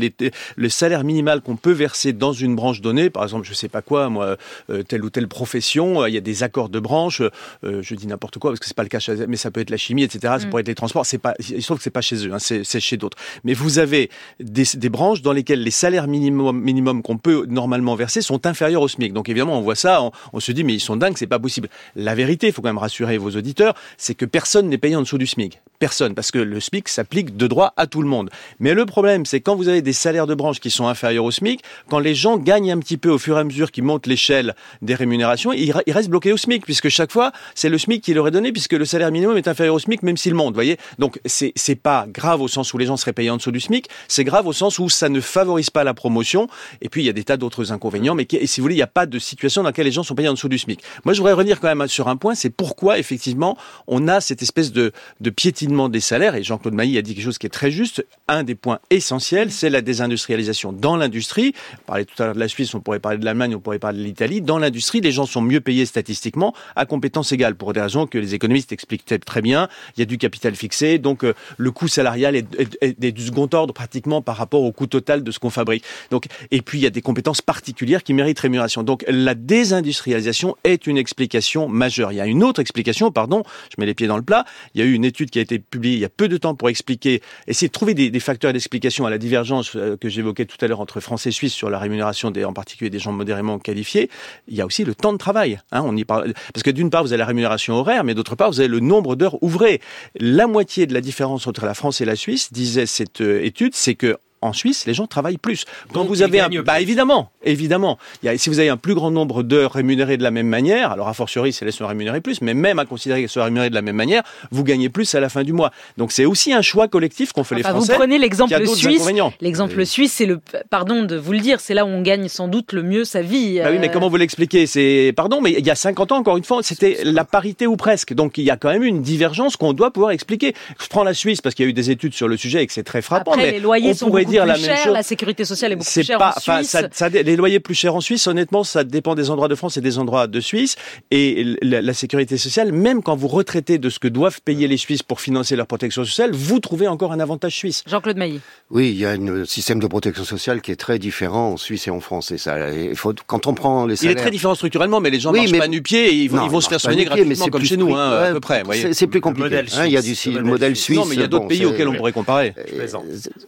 le 0.56 0.70
salaire 0.70 1.04
minimal 1.04 1.42
qu'on 1.42 1.56
peut 1.56 1.72
verser 1.72 2.14
dans 2.14 2.34
une 2.34 2.56
branche 2.56 2.82
donnée, 2.82 3.10
par 3.10 3.24
exemple, 3.26 3.48
je 3.48 3.54
sais 3.54 3.70
pas 3.70 3.82
quoi, 3.82 4.10
moi, 4.10 4.38
euh, 4.70 4.84
telle 4.84 5.04
ou 5.04 5.10
telle 5.10 5.28
profession, 5.28 6.06
il 6.06 6.14
y 6.14 6.18
a 6.18 6.22
des 6.22 6.44
accords 6.44 6.70
de 6.70 6.80
branche. 6.80 7.22
Euh, 7.64 7.82
je 7.82 7.96
dis 7.96 8.08
n'importe 8.08 8.40
quoi 8.40 8.52
parce 8.52 8.60
que 8.60 8.66
c'est 8.66 8.76
pas 8.76 8.84
le 8.84 8.90
cas, 8.90 9.00
mais 9.28 9.38
ça 9.38 9.52
peut 9.52 9.62
être 9.62 9.70
la 9.70 9.78
chimie, 9.78 10.04
etc. 10.04 10.20
Ça 10.40 10.46
mm. 10.46 10.50
pourrait 10.50 10.62
être 10.62 10.68
les 10.68 10.76
transports. 10.76 11.06
C'est 11.06 11.18
pas, 11.18 11.34
il 11.40 11.62
se 11.62 11.66
trouve 11.66 11.78
que 11.78 11.84
c'est 11.84 11.90
pas 11.90 12.02
chez 12.02 12.28
eux, 12.28 12.34
hein, 12.34 12.40
c'est 12.40 12.80
chez 12.80 12.98
d'autres. 12.98 13.18
Mais 13.44 13.54
vous 13.54 13.80
avez 13.80 14.10
des, 14.40 14.64
des, 14.76 14.90
branches 14.90 15.22
dans 15.22 15.34
lesquelles 15.34 15.64
les 15.64 15.72
salaires 15.72 16.08
minimum, 16.08 16.60
minimum 16.60 17.02
qu'on 17.02 17.18
peut 17.18 17.46
normalement 17.48 17.96
verser 17.96 18.22
sont 18.22 18.46
inférieurs 18.46 18.82
au 18.82 18.88
SMIC. 18.88 19.14
Donc 19.14 19.30
évidemment, 19.30 19.58
on 19.58 19.62
voit 19.62 19.76
ça, 19.76 20.02
on, 20.02 20.12
on 20.34 20.40
se 20.40 20.52
dit 20.52 20.64
mais 20.64 20.74
ils 20.74 20.80
sont 20.80 20.96
dingues, 20.96 21.18
c'est 21.18 21.28
pas 21.28 21.40
possible. 21.40 21.70
La 21.96 22.16
vérité, 22.16 22.48
il 22.48 22.54
faut 22.54 22.62
quand 22.62 22.70
même 22.70 22.78
rassurer 22.78 23.18
vos 23.18 23.32
auditeurs, 23.32 23.76
c'est 23.98 24.16
que 24.16 24.26
personne 24.26 24.70
n'est 24.70 24.78
payé 24.78 24.96
en 24.96 25.02
dessous 25.02 25.18
du 25.18 25.28
SMIC 25.28 25.62
personne, 25.80 26.16
parce 26.16 26.32
que 26.32 26.40
le 26.40 26.60
SMIC 26.60 26.88
s'applique 26.88 27.38
de 27.38 27.48
droit 27.48 27.74
à 27.78 27.88
tout 27.88 28.02
le 28.02 28.08
monde. 28.08 28.30
Mais 28.60 28.74
le 28.74 28.86
problème, 28.86 29.26
c'est 29.26 29.42
quand 29.42 29.56
vous 29.56 29.68
avez 29.68 29.82
des 29.82 29.94
salaires 29.94 30.28
de 30.28 30.36
branche 30.36 30.60
qui 30.60 30.72
sont 30.72 30.88
inférieurs 30.88 31.26
au 31.26 31.32
SMIC, 31.32 31.62
quand 31.90 32.00
les 32.00 32.16
gens 32.16 32.38
gagnent 32.38 32.72
un 32.72 32.80
petit 32.80 32.98
peu 32.98 33.10
au 33.10 33.18
fur 33.18 33.38
et 33.38 33.42
à 33.42 33.44
mesure 33.44 33.72
qu'ils 33.72 33.84
montent 33.84 34.08
l'échelle 34.08 34.56
des 34.82 34.96
rémunérations, 34.96 35.54
ils, 35.54 35.72
restent 35.72 36.10
bloqués 36.10 36.34
au 36.34 36.38
SMIC, 36.38 36.66
puisque 36.66 36.90
chaque 36.90 37.12
fois, 37.12 37.32
c'est 37.54 37.70
le 37.70 37.78
SMIC 37.78 38.02
qui 38.02 38.14
leur 38.14 38.28
est 38.28 38.32
donné, 38.32 38.52
puisque 38.52 38.74
le 38.74 38.86
salaire 38.86 39.12
minimum 39.12 39.38
est 39.38 39.48
inférieur 39.48 39.76
au 39.76 39.80
SMIC, 39.80 40.04
même 40.04 40.18
s'il 40.18 40.34
monte, 40.34 40.54
voyez. 40.54 40.78
Donc, 41.00 41.20
c'est, 41.26 41.54
c'est 41.56 41.76
pas 41.76 42.06
grave 42.08 42.42
au 42.42 42.48
sens 42.48 42.74
où 42.74 42.78
les 42.78 42.86
gens 42.86 42.98
seraient 42.98 43.14
payés 43.14 43.30
en 43.30 43.38
dessous 43.38 43.52
du 43.52 43.60
SMIC, 43.60 43.90
c'est 44.08 44.24
grave 44.24 44.48
au 44.48 44.54
sens 44.54 44.80
où 44.80 44.90
ça 44.90 45.10
ne 45.10 45.20
favorise 45.20 45.70
pas 45.70 45.84
la 45.84 45.94
promotion, 45.94 46.48
et 46.82 46.90
puis 46.90 47.04
il 47.04 47.06
y 47.06 47.10
a 47.10 47.14
des 47.14 47.24
tas 47.24 47.38
d'autres 47.38 47.72
inconvénients, 47.72 48.16
mais 48.16 48.28
si 48.46 48.60
vous 48.60 48.66
voulez, 48.66 48.76
il 48.76 48.80
n'y 48.80 48.84
a 48.84 48.88
pas 48.88 49.06
de 49.06 49.20
situation 49.20 49.64
dans 49.64 49.70
laquelle 49.70 49.86
les 49.86 49.92
gens 49.92 50.04
sont 50.04 50.16
payés 50.16 50.30
en 50.30 50.34
dessous 50.34 50.50
du 50.50 50.58
SMIC. 50.58 50.82
Moi, 51.04 51.14
je 51.14 51.20
voudrais 51.20 51.34
revenir 51.34 51.60
quand 51.60 51.74
même 51.74 51.88
sur 51.88 52.08
un 52.08 52.18
point, 52.18 52.36
c'est 52.36 52.50
pourquoi, 52.50 53.00
effectivement, 53.00 53.58
on 53.88 54.08
a 54.08 54.22
cette 54.22 54.42
espèce 54.42 54.72
de, 54.72 54.92
de 55.22 55.30
piétinement 55.30 55.65
des 55.66 56.00
salaires, 56.00 56.36
et 56.36 56.44
Jean-Claude 56.44 56.74
Mailly 56.74 56.98
a 56.98 57.02
dit 57.02 57.16
quelque 57.16 57.24
chose 57.24 57.38
qui 57.38 57.48
est 57.48 57.50
très 57.50 57.72
juste. 57.72 58.06
Un 58.28 58.44
des 58.44 58.56
points 58.56 58.80
essentiels, 58.90 59.52
c'est 59.52 59.70
la 59.70 59.82
désindustrialisation 59.82 60.74
dans 60.74 60.96
l'industrie. 60.96 61.54
On 61.74 61.86
parlait 61.86 62.06
tout 62.06 62.22
à 62.22 62.28
l'heure 62.28 62.36
de 62.36 62.40
la 62.40 62.48
Suisse, 62.48 62.74
on 62.74 62.80
pourrait 62.80 63.00
parler 63.00 63.18
de 63.18 63.26
l'Allemagne, 63.26 63.56
on 63.56 63.60
pourrait 63.60 63.80
parler 63.80 64.00
de 64.00 64.04
l'Italie. 64.04 64.42
Dans 64.42 64.58
l'industrie, 64.58 65.02
les 65.02 65.12
gens 65.12 65.26
sont 65.26 65.42
mieux 65.42 65.62
payés 65.62 65.86
statistiquement 65.86 66.54
à 66.76 66.86
compétences 66.86 67.32
égales, 67.32 67.56
pour 67.56 67.74
des 67.74 67.82
raisons 67.82 68.08
que 68.08 68.18
les 68.18 68.36
économistes 68.36 68.72
expliquent 68.72 69.06
très 69.26 69.42
bien. 69.42 69.68
Il 69.96 70.00
y 70.00 70.04
a 70.04 70.06
du 70.06 70.18
capital 70.18 70.56
fixé, 70.56 70.98
donc 70.98 71.24
euh, 71.24 71.34
le 71.58 71.72
coût 71.72 71.88
salarial 71.88 72.36
est, 72.36 72.46
est, 72.82 73.12
du 73.12 73.26
second 73.26 73.50
ordre 73.54 73.74
pratiquement 73.74 74.22
par 74.22 74.38
rapport 74.38 74.64
au 74.64 74.72
coût 74.72 74.88
total 74.88 75.24
de 75.24 75.32
ce 75.32 75.40
qu'on 75.40 75.50
fabrique. 75.50 75.84
Donc, 76.12 76.26
et 76.52 76.62
puis 76.62 76.80
il 76.80 76.82
y 76.84 76.88
a 76.88 76.92
des 76.92 77.02
compétences 77.02 77.42
particulières 77.42 78.04
qui 78.04 78.14
méritent 78.14 78.40
rémunération. 78.40 78.84
Donc 78.84 79.04
la 79.08 79.36
désindustrialisation 79.36 80.56
est 80.64 80.88
une 80.88 80.98
explication 80.98 81.68
majeure. 81.68 82.12
Il 82.12 82.16
y 82.16 82.22
a 82.22 82.26
une 82.26 82.44
autre 82.44 82.62
explication, 82.62 83.12
pardon, 83.12 83.44
je 83.70 83.76
mets 83.80 83.86
les 83.86 83.94
pieds 83.94 84.08
dans 84.08 84.18
le 84.18 84.24
plat. 84.24 84.46
Il 84.74 84.82
y 84.82 84.84
a 84.84 84.88
eu 84.88 84.94
une 84.94 85.06
étude 85.06 85.30
qui 85.30 85.40
a 85.40 85.42
été 85.42 85.55
publiée 85.60 85.96
il 85.96 86.02
y 86.02 86.06
a 86.06 86.10
peu 86.10 86.28
de 86.28 86.38
temps 86.38 86.56
pour 86.56 86.70
expliquer, 86.70 87.22
essayer 87.48 87.68
de 87.68 87.74
trouver 87.74 87.94
des, 87.94 88.20
facteurs 88.20 88.54
d'explication 88.54 89.06
à 89.06 89.10
la 89.10 89.18
divergence 89.18 89.76
euh, 89.76 89.98
que 89.98 90.10
j'évoquais 90.10 90.46
tout 90.46 90.58
à 90.62 90.68
l'heure 90.68 90.80
entre 90.80 91.00
France 91.00 91.28
et 91.28 91.32
Suisse 91.32 91.54
sur 91.54 91.70
la 91.70 91.80
rémunération 91.80 92.32
des, 92.32 92.46
en 92.46 92.54
particulier 92.54 92.90
des 92.90 93.00
gens 93.00 93.12
modérément 93.12 93.60
qualifiés. 93.60 94.10
Il 94.48 94.56
y 94.56 94.62
a 94.62 94.66
aussi 94.66 94.84
le 94.84 94.96
temps 94.96 95.14
de 95.14 95.18
travail. 95.18 95.60
Hein, 95.72 95.82
on 95.86 95.96
y 95.96 96.06
parle 96.06 96.34
parce 96.54 96.64
que 96.64 96.72
d'une 96.72 96.90
part 96.90 97.04
vous 97.04 97.14
avez 97.14 97.20
la 97.20 97.26
rémunération 97.26 97.76
horaire, 97.76 98.04
mais 98.04 98.14
d'autre 98.14 98.36
part 98.36 98.50
vous 98.50 98.60
avez 98.60 98.70
le 98.70 98.80
nombre 98.80 99.16
d'heures 99.16 99.42
ouvrées. 99.44 99.82
La 100.20 100.48
moitié 100.48 100.88
de 100.88 100.94
la 100.94 101.02
différence 101.02 101.48
entre 101.48 101.66
la 101.66 101.74
France 101.74 102.02
et 102.02 102.06
la 102.06 102.16
Suisse, 102.16 102.52
disait 102.52 102.86
cette 102.86 103.22
euh, 103.22 103.44
étude, 103.44 103.76
c'est 103.76 103.96
que 103.96 104.18
en 104.46 104.54
Suisse, 104.54 104.86
les 104.86 104.94
gens 104.94 105.08
travaillent 105.08 105.38
plus. 105.38 105.66
Quand 105.94 106.04
vous 106.04 106.22
avez 106.22 106.40
un, 106.40 106.50
bah 106.50 106.82
évidemment, 106.82 107.32
évidemment, 107.44 107.98
il 108.24 108.28
y 108.28 108.30
a, 108.30 108.38
si 108.38 108.50
vous 108.50 108.60
avez 108.60 108.70
un 108.70 108.78
plus 108.78 108.96
grand 108.96 109.12
nombre 109.12 109.44
d'heures 109.44 109.74
rémunérées 109.74 110.18
de 110.18 110.24
la 110.24 110.32
même 110.32 110.48
manière, 110.48 110.92
alors 110.92 111.08
a 111.08 111.14
fortiori, 111.14 111.54
c'est 111.54 111.66
les 111.66 111.72
se 111.76 111.84
rémunérer 111.84 112.22
plus, 112.22 112.42
mais 112.42 112.54
même 112.54 112.80
à 112.80 112.86
considérer 112.86 113.22
qu'elles 113.22 113.30
soient 113.30 113.44
rémunérées 113.44 113.70
de 113.70 113.76
la 113.76 113.82
même 113.82 113.96
manière, 113.96 114.24
vous 114.52 114.64
gagnez 114.64 114.90
plus 114.90 115.14
à 115.16 115.20
la 115.20 115.30
fin 115.30 115.44
du 115.44 115.54
mois. 115.54 115.72
Donc 115.98 116.12
c'est 116.12 116.26
aussi 116.26 116.54
un 116.54 116.62
choix 116.62 116.88
collectif 116.88 117.34
qu'on 117.34 117.44
fait 117.44 117.56
les 117.56 117.64
Français. 117.64 117.94
Vous 117.94 118.00
prenez 118.00 118.18
l'exemple 118.18 118.68
suisse. 118.68 119.08
L'exemple 119.42 119.86
suisse, 119.86 120.14
c'est 120.14 120.26
le, 120.26 120.40
pardon 120.70 121.04
de 121.04 121.16
vous 121.16 121.34
le 121.34 121.40
dire, 121.40 121.60
c'est 121.60 121.74
là 121.74 121.86
où 121.86 121.90
on 121.90 122.02
gagne 122.02 122.28
sans 122.28 122.48
doute 122.48 122.74
le 122.74 122.84
mieux 122.84 123.04
sa 123.04 123.22
vie. 123.22 123.60
Bah 123.60 123.70
oui, 123.72 123.78
mais 123.80 123.90
euh. 123.90 123.92
comment 123.92 124.10
vous 124.10 124.18
l'expliquez? 124.18 124.68
C'est, 124.68 125.14
pardon, 125.16 125.42
mais 125.42 125.52
il 125.52 125.66
y 125.66 125.70
a 125.70 125.76
50 125.76 126.12
ans, 126.12 126.18
encore 126.18 126.38
une 126.38 126.44
fois, 126.44 126.62
c'était 126.64 127.00
la 127.04 127.26
parité 127.26 127.68
ou 127.68 127.76
presque. 127.76 128.14
Donc 128.14 128.38
il 128.38 128.44
y 128.44 128.52
a 128.52 128.58
quand 128.58 128.70
même 128.70 128.84
une 128.84 129.02
divergence 129.02 129.58
qu'on 129.58 129.74
doit 129.74 129.92
pouvoir 129.92 130.12
expliquer. 130.12 130.54
Je 130.82 130.88
prends 130.88 131.04
la 131.04 131.14
Suisse 131.14 131.42
parce 131.42 131.56
qu'il 131.56 131.66
y 131.66 131.68
a 131.68 131.70
eu 131.70 131.74
des 131.74 131.92
études 131.92 132.14
sur 132.14 132.28
le 132.28 132.38
sujet 132.38 132.64
et 132.64 132.68
que 132.68 132.74
c'est 132.74 132.84
très 132.84 133.02
frappant. 133.02 133.32
Après, 133.32 133.46
mais 133.46 133.52
les 133.52 133.60
loyers 133.60 133.94
sont 133.94 134.08
beaucoup 134.08 134.24
dire 134.36 134.46
la 134.46 134.58
même 134.58 134.78
chose. 134.78 134.94
La 134.94 135.04
sécurité 135.04 135.46
sociale 135.46 135.74
est 135.74 135.76
beaucoup 135.76 135.92
plus 135.92 136.04
chère 136.04 136.22
en 136.22 136.40
Suisse. 136.40 136.78
Ça, 136.92 137.10
les 137.10 137.36
loyers 137.36 137.60
plus 137.60 137.76
chers 137.76 137.96
en 137.96 138.02
Suisse, 138.02 138.28
honnêtement, 138.28 138.64
ça 138.64 138.84
dépend 138.84 139.16
des 139.16 139.30
endroits 139.30 139.48
de 139.48 139.56
France 139.56 139.78
et 139.78 139.82
des 139.82 139.98
endroits 139.98 140.28
de 140.28 140.40
Suisse. 140.40 140.76
Et 141.12 141.56
la, 141.62 141.94
sécurité 141.94 142.38
sociale, 142.38 142.72
même 142.72 143.02
quand 143.02 143.16
vous 143.16 143.28
retraitez 143.28 143.78
de 143.78 143.90
ce 143.90 144.00
que 144.00 144.08
doivent 144.08 144.42
payer 144.42 144.68
les 144.68 144.78
Suisses 144.78 145.04
pour 145.04 145.22
financer 145.22 145.56
leur 145.56 145.68
protection 145.68 146.04
sociale, 146.04 146.32
vous 146.34 146.60
trouvez 146.60 146.88
encore 146.88 147.14
un 147.14 147.20
avantage 147.20 147.56
suisse. 147.56 147.84
Jean-Claude 147.88 148.18
Mailly. 148.18 148.42
Oui, 148.70 148.90
il 148.90 148.98
y 148.98 149.06
a 149.06 149.12
un 149.12 149.46
système 149.46 149.80
de 149.80 149.88
protection 149.88 150.26
sociale 150.26 150.62
qui 150.62 150.72
est 150.72 150.76
très 150.76 151.00
différent 151.00 151.54
en 151.54 151.58
Suisse 151.58 151.88
et 151.88 151.92
en 151.92 152.02
France. 152.02 152.32
Et 152.32 152.38
ça, 152.38 152.72
il 152.72 152.96
faut, 152.96 153.14
quand 153.28 153.48
on 153.48 153.54
prend 153.54 153.86
les 153.86 153.96
salaires... 153.96 154.16
Il 154.16 154.18
est 154.18 154.22
très 154.22 154.32
différent 154.32 154.56
structurellement, 154.56 155.00
mais 155.00 155.10
les 155.10 155.20
gens 155.20 155.32
ne 155.32 155.38
marchent 155.38 155.58
pas 155.58 155.68
nu-pied 155.68 156.10
et 156.10 156.14
ils, 156.16 156.30
vont, 156.30 156.62
se 156.62 156.68
faire 156.68 156.82
soigner 156.82 157.06
gratuitement 157.06 157.48
comme 157.48 157.64
chez 157.64 157.78
nous, 157.78 157.96
hein, 157.96 158.12
à 158.12 158.34
peu 158.34 158.40
près. 158.40 158.64
C'est 158.92 159.08
plus 159.08 159.22
compliqué. 159.22 159.64
Hein, 159.78 159.86
il 159.86 159.92
y 159.92 159.98
a 159.98 160.02
du 160.02 160.16
le 160.32 160.44
modèle 160.44 160.76
suisse. 160.76 160.98
Non, 160.98 161.06
mais 161.06 161.16
il 161.16 161.22
y 161.22 161.24
a 161.24 161.28
d'autres 161.28 161.48
pays 161.48 161.66
auxquels 161.66 161.88
on 161.88 161.94
pourrait 161.94 162.12
comparer. 162.12 162.54
Euh, 162.58 162.88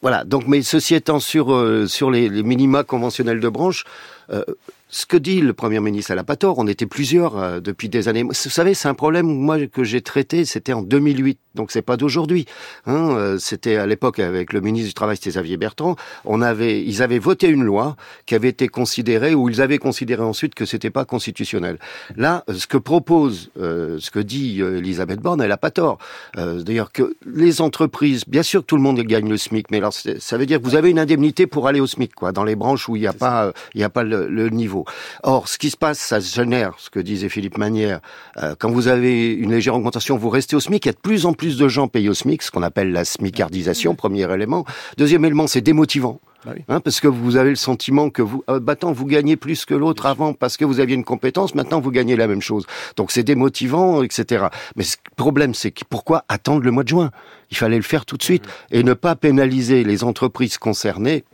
voilà. 0.02 0.24
Donc, 0.24 0.48
mais 0.48 0.62
ceci 0.80 0.94
étant 0.94 1.20
sur 1.20 1.54
euh, 1.54 1.88
sur 1.88 2.12
les, 2.12 2.30
minima 2.30 2.84
conventionnels 2.84 3.40
de 3.40 3.50
branche, 3.50 3.84
euh, 4.32 4.44
ce 4.90 5.06
que 5.06 5.18
dit 5.18 5.42
le 5.42 5.54
Premier 5.54 5.82
ministre, 5.82 6.12
elle 6.12 6.18
n'a 6.18 6.24
pas 6.24 6.38
tort, 6.38 6.60
on 6.60 6.68
était 6.68 6.86
plusieurs 6.86 7.38
euh, 7.38 7.60
depuis 7.60 7.90
des 7.90 8.08
années. 8.08 8.24
Vous 8.24 8.34
savez, 8.34 8.74
c'est 8.74 8.88
un 8.88 8.94
problème 8.94 9.26
moi 9.26 9.58
que 9.68 9.84
j'ai 9.84 10.02
traité, 10.02 10.46
c'était 10.46 10.72
en 10.72 10.82
2008, 10.82 11.38
donc 11.56 11.72
c'est 11.72 11.82
pas 11.82 11.98
d'aujourd'hui. 11.98 12.46
Hein, 12.86 13.10
euh, 13.12 13.38
c'était 13.38 13.76
à 13.76 13.86
l'époque 13.86 14.20
avec 14.20 14.54
le 14.54 14.62
ministre 14.62 14.88
du 14.88 14.94
Travail, 14.94 15.18
c'était 15.18 15.32
Xavier 15.32 15.58
Bertrand. 15.58 15.98
On 16.24 16.42
avait, 16.42 16.82
ils 16.82 17.04
avaient 17.04 17.20
voté 17.20 17.48
une 17.50 17.64
loi 17.64 17.98
qui 18.26 18.36
avait 18.36 18.48
été 18.48 18.70
considérée, 18.70 19.36
ou 19.36 19.50
ils 19.50 19.62
avaient 19.62 19.78
considéré 19.78 20.24
ensuite 20.24 20.56
que 20.56 20.66
c'était 20.66 20.90
pas 20.90 21.04
constitutionnel. 21.04 21.80
Là, 22.16 22.46
ce 22.54 22.66
que 22.66 22.78
propose, 22.78 23.52
euh, 23.60 23.98
ce 24.00 24.10
que 24.10 24.20
dit 24.20 24.62
Elisabeth 24.62 25.20
Borne, 25.20 25.42
elle 25.42 25.52
a 25.52 25.58
pas 25.58 25.72
tort. 25.72 25.98
D'ailleurs, 26.36 26.94
que 26.94 27.16
les 27.26 27.60
entreprises, 27.60 28.24
bien 28.26 28.44
sûr 28.44 28.62
que 28.62 28.68
tout 28.68 28.78
le 28.78 28.82
monde 28.82 29.02
gagne 29.02 29.28
le 29.28 29.38
SMIC, 29.38 29.70
mais 29.70 29.78
alors 29.78 29.94
ça 29.94 30.38
veut 30.38 30.46
dire 30.46 30.60
que 30.60 30.66
vous 30.66 30.76
avez 30.76 30.90
une 30.90 31.00
indemnité 31.00 31.46
pour 31.46 31.68
aller 31.68 31.82
au 31.82 31.88
SMIC, 31.88 32.16
quoi, 32.16 32.32
dans 32.32 32.44
les 32.44 32.56
branches 32.56 32.88
où 32.88 32.96
il 32.96 33.02
n'y 33.02 33.08
a 33.08 33.14
pas, 33.14 33.52
il 33.74 33.82
y 33.82 33.84
a 33.84 33.90
pas 33.90 34.04
le, 34.04 34.28
le 34.28 34.50
niveau. 34.50 34.77
Or, 35.24 35.48
ce 35.48 35.58
qui 35.58 35.70
se 35.70 35.78
passe, 35.78 36.00
ça 36.00 36.20
génère, 36.20 36.74
ce 36.78 36.90
que 36.90 37.00
disait 37.00 37.30
Philippe 37.30 37.58
Manière, 37.58 38.00
euh, 38.38 38.56
quand 38.58 38.72
vous 38.72 38.88
avez 38.88 39.34
une 39.34 39.52
légère 39.52 39.76
augmentation, 39.76 40.18
vous 40.18 40.30
restez 40.30 40.56
au 40.56 40.60
SMIC, 40.60 40.86
il 40.86 40.88
y 40.88 40.90
a 40.90 40.94
de 40.94 41.00
plus 41.00 41.26
en 41.26 41.34
plus 41.34 41.58
de 41.58 41.68
gens 41.68 41.88
payés 41.88 42.10
au 42.10 42.14
SMIC, 42.14 42.42
ce 42.42 42.52
qu'on 42.52 42.64
appelle 42.64 42.92
la 42.92 43.06
SMICardisation, 43.06 43.96
premier 43.96 44.32
élément. 44.32 44.66
Deuxième 44.98 45.26
élément, 45.26 45.48
c'est 45.48 45.62
démotivant. 45.62 46.20
Bah 46.46 46.54
hein, 46.70 46.80
parce 46.80 47.02
que 47.02 47.08
vous 47.08 47.36
avez 47.36 47.50
le 47.50 47.56
sentiment 47.56 48.10
que 48.10 48.22
vous, 48.22 48.44
euh, 48.50 48.60
battant, 48.60 48.92
vous 48.92 49.06
gagnez 49.06 49.36
plus 49.36 49.66
que 49.66 49.74
l'autre 49.74 50.06
avant 50.06 50.34
parce 50.34 50.56
que 50.56 50.66
vous 50.66 50.80
aviez 50.80 50.96
une 50.96 51.04
compétence, 51.04 51.56
maintenant 51.56 51.82
vous 51.82 51.92
gagnez 51.92 52.16
la 52.16 52.28
même 52.28 52.42
chose. 52.42 52.66
Donc 52.96 53.12
c'est 53.12 53.24
démotivant, 53.24 54.04
etc. 54.04 54.46
Mais 54.76 54.84
le 54.84 55.16
problème, 55.16 55.54
c'est 55.54 55.72
que 55.72 55.84
pourquoi 55.90 56.24
attendre 56.30 56.64
le 56.64 56.72
mois 56.72 56.84
de 56.84 56.90
juin? 56.90 57.12
Il 57.52 57.58
fallait 57.58 57.78
le 57.78 57.82
faire 57.82 58.06
tout 58.06 58.18
de 58.18 58.24
suite 58.24 58.46
mmh. 58.46 58.76
et 58.76 58.84
ne 58.84 58.94
pas 58.94 59.16
pénaliser 59.16 59.84
les 59.84 60.04
entreprises 60.04 60.58
concernées 60.58 61.26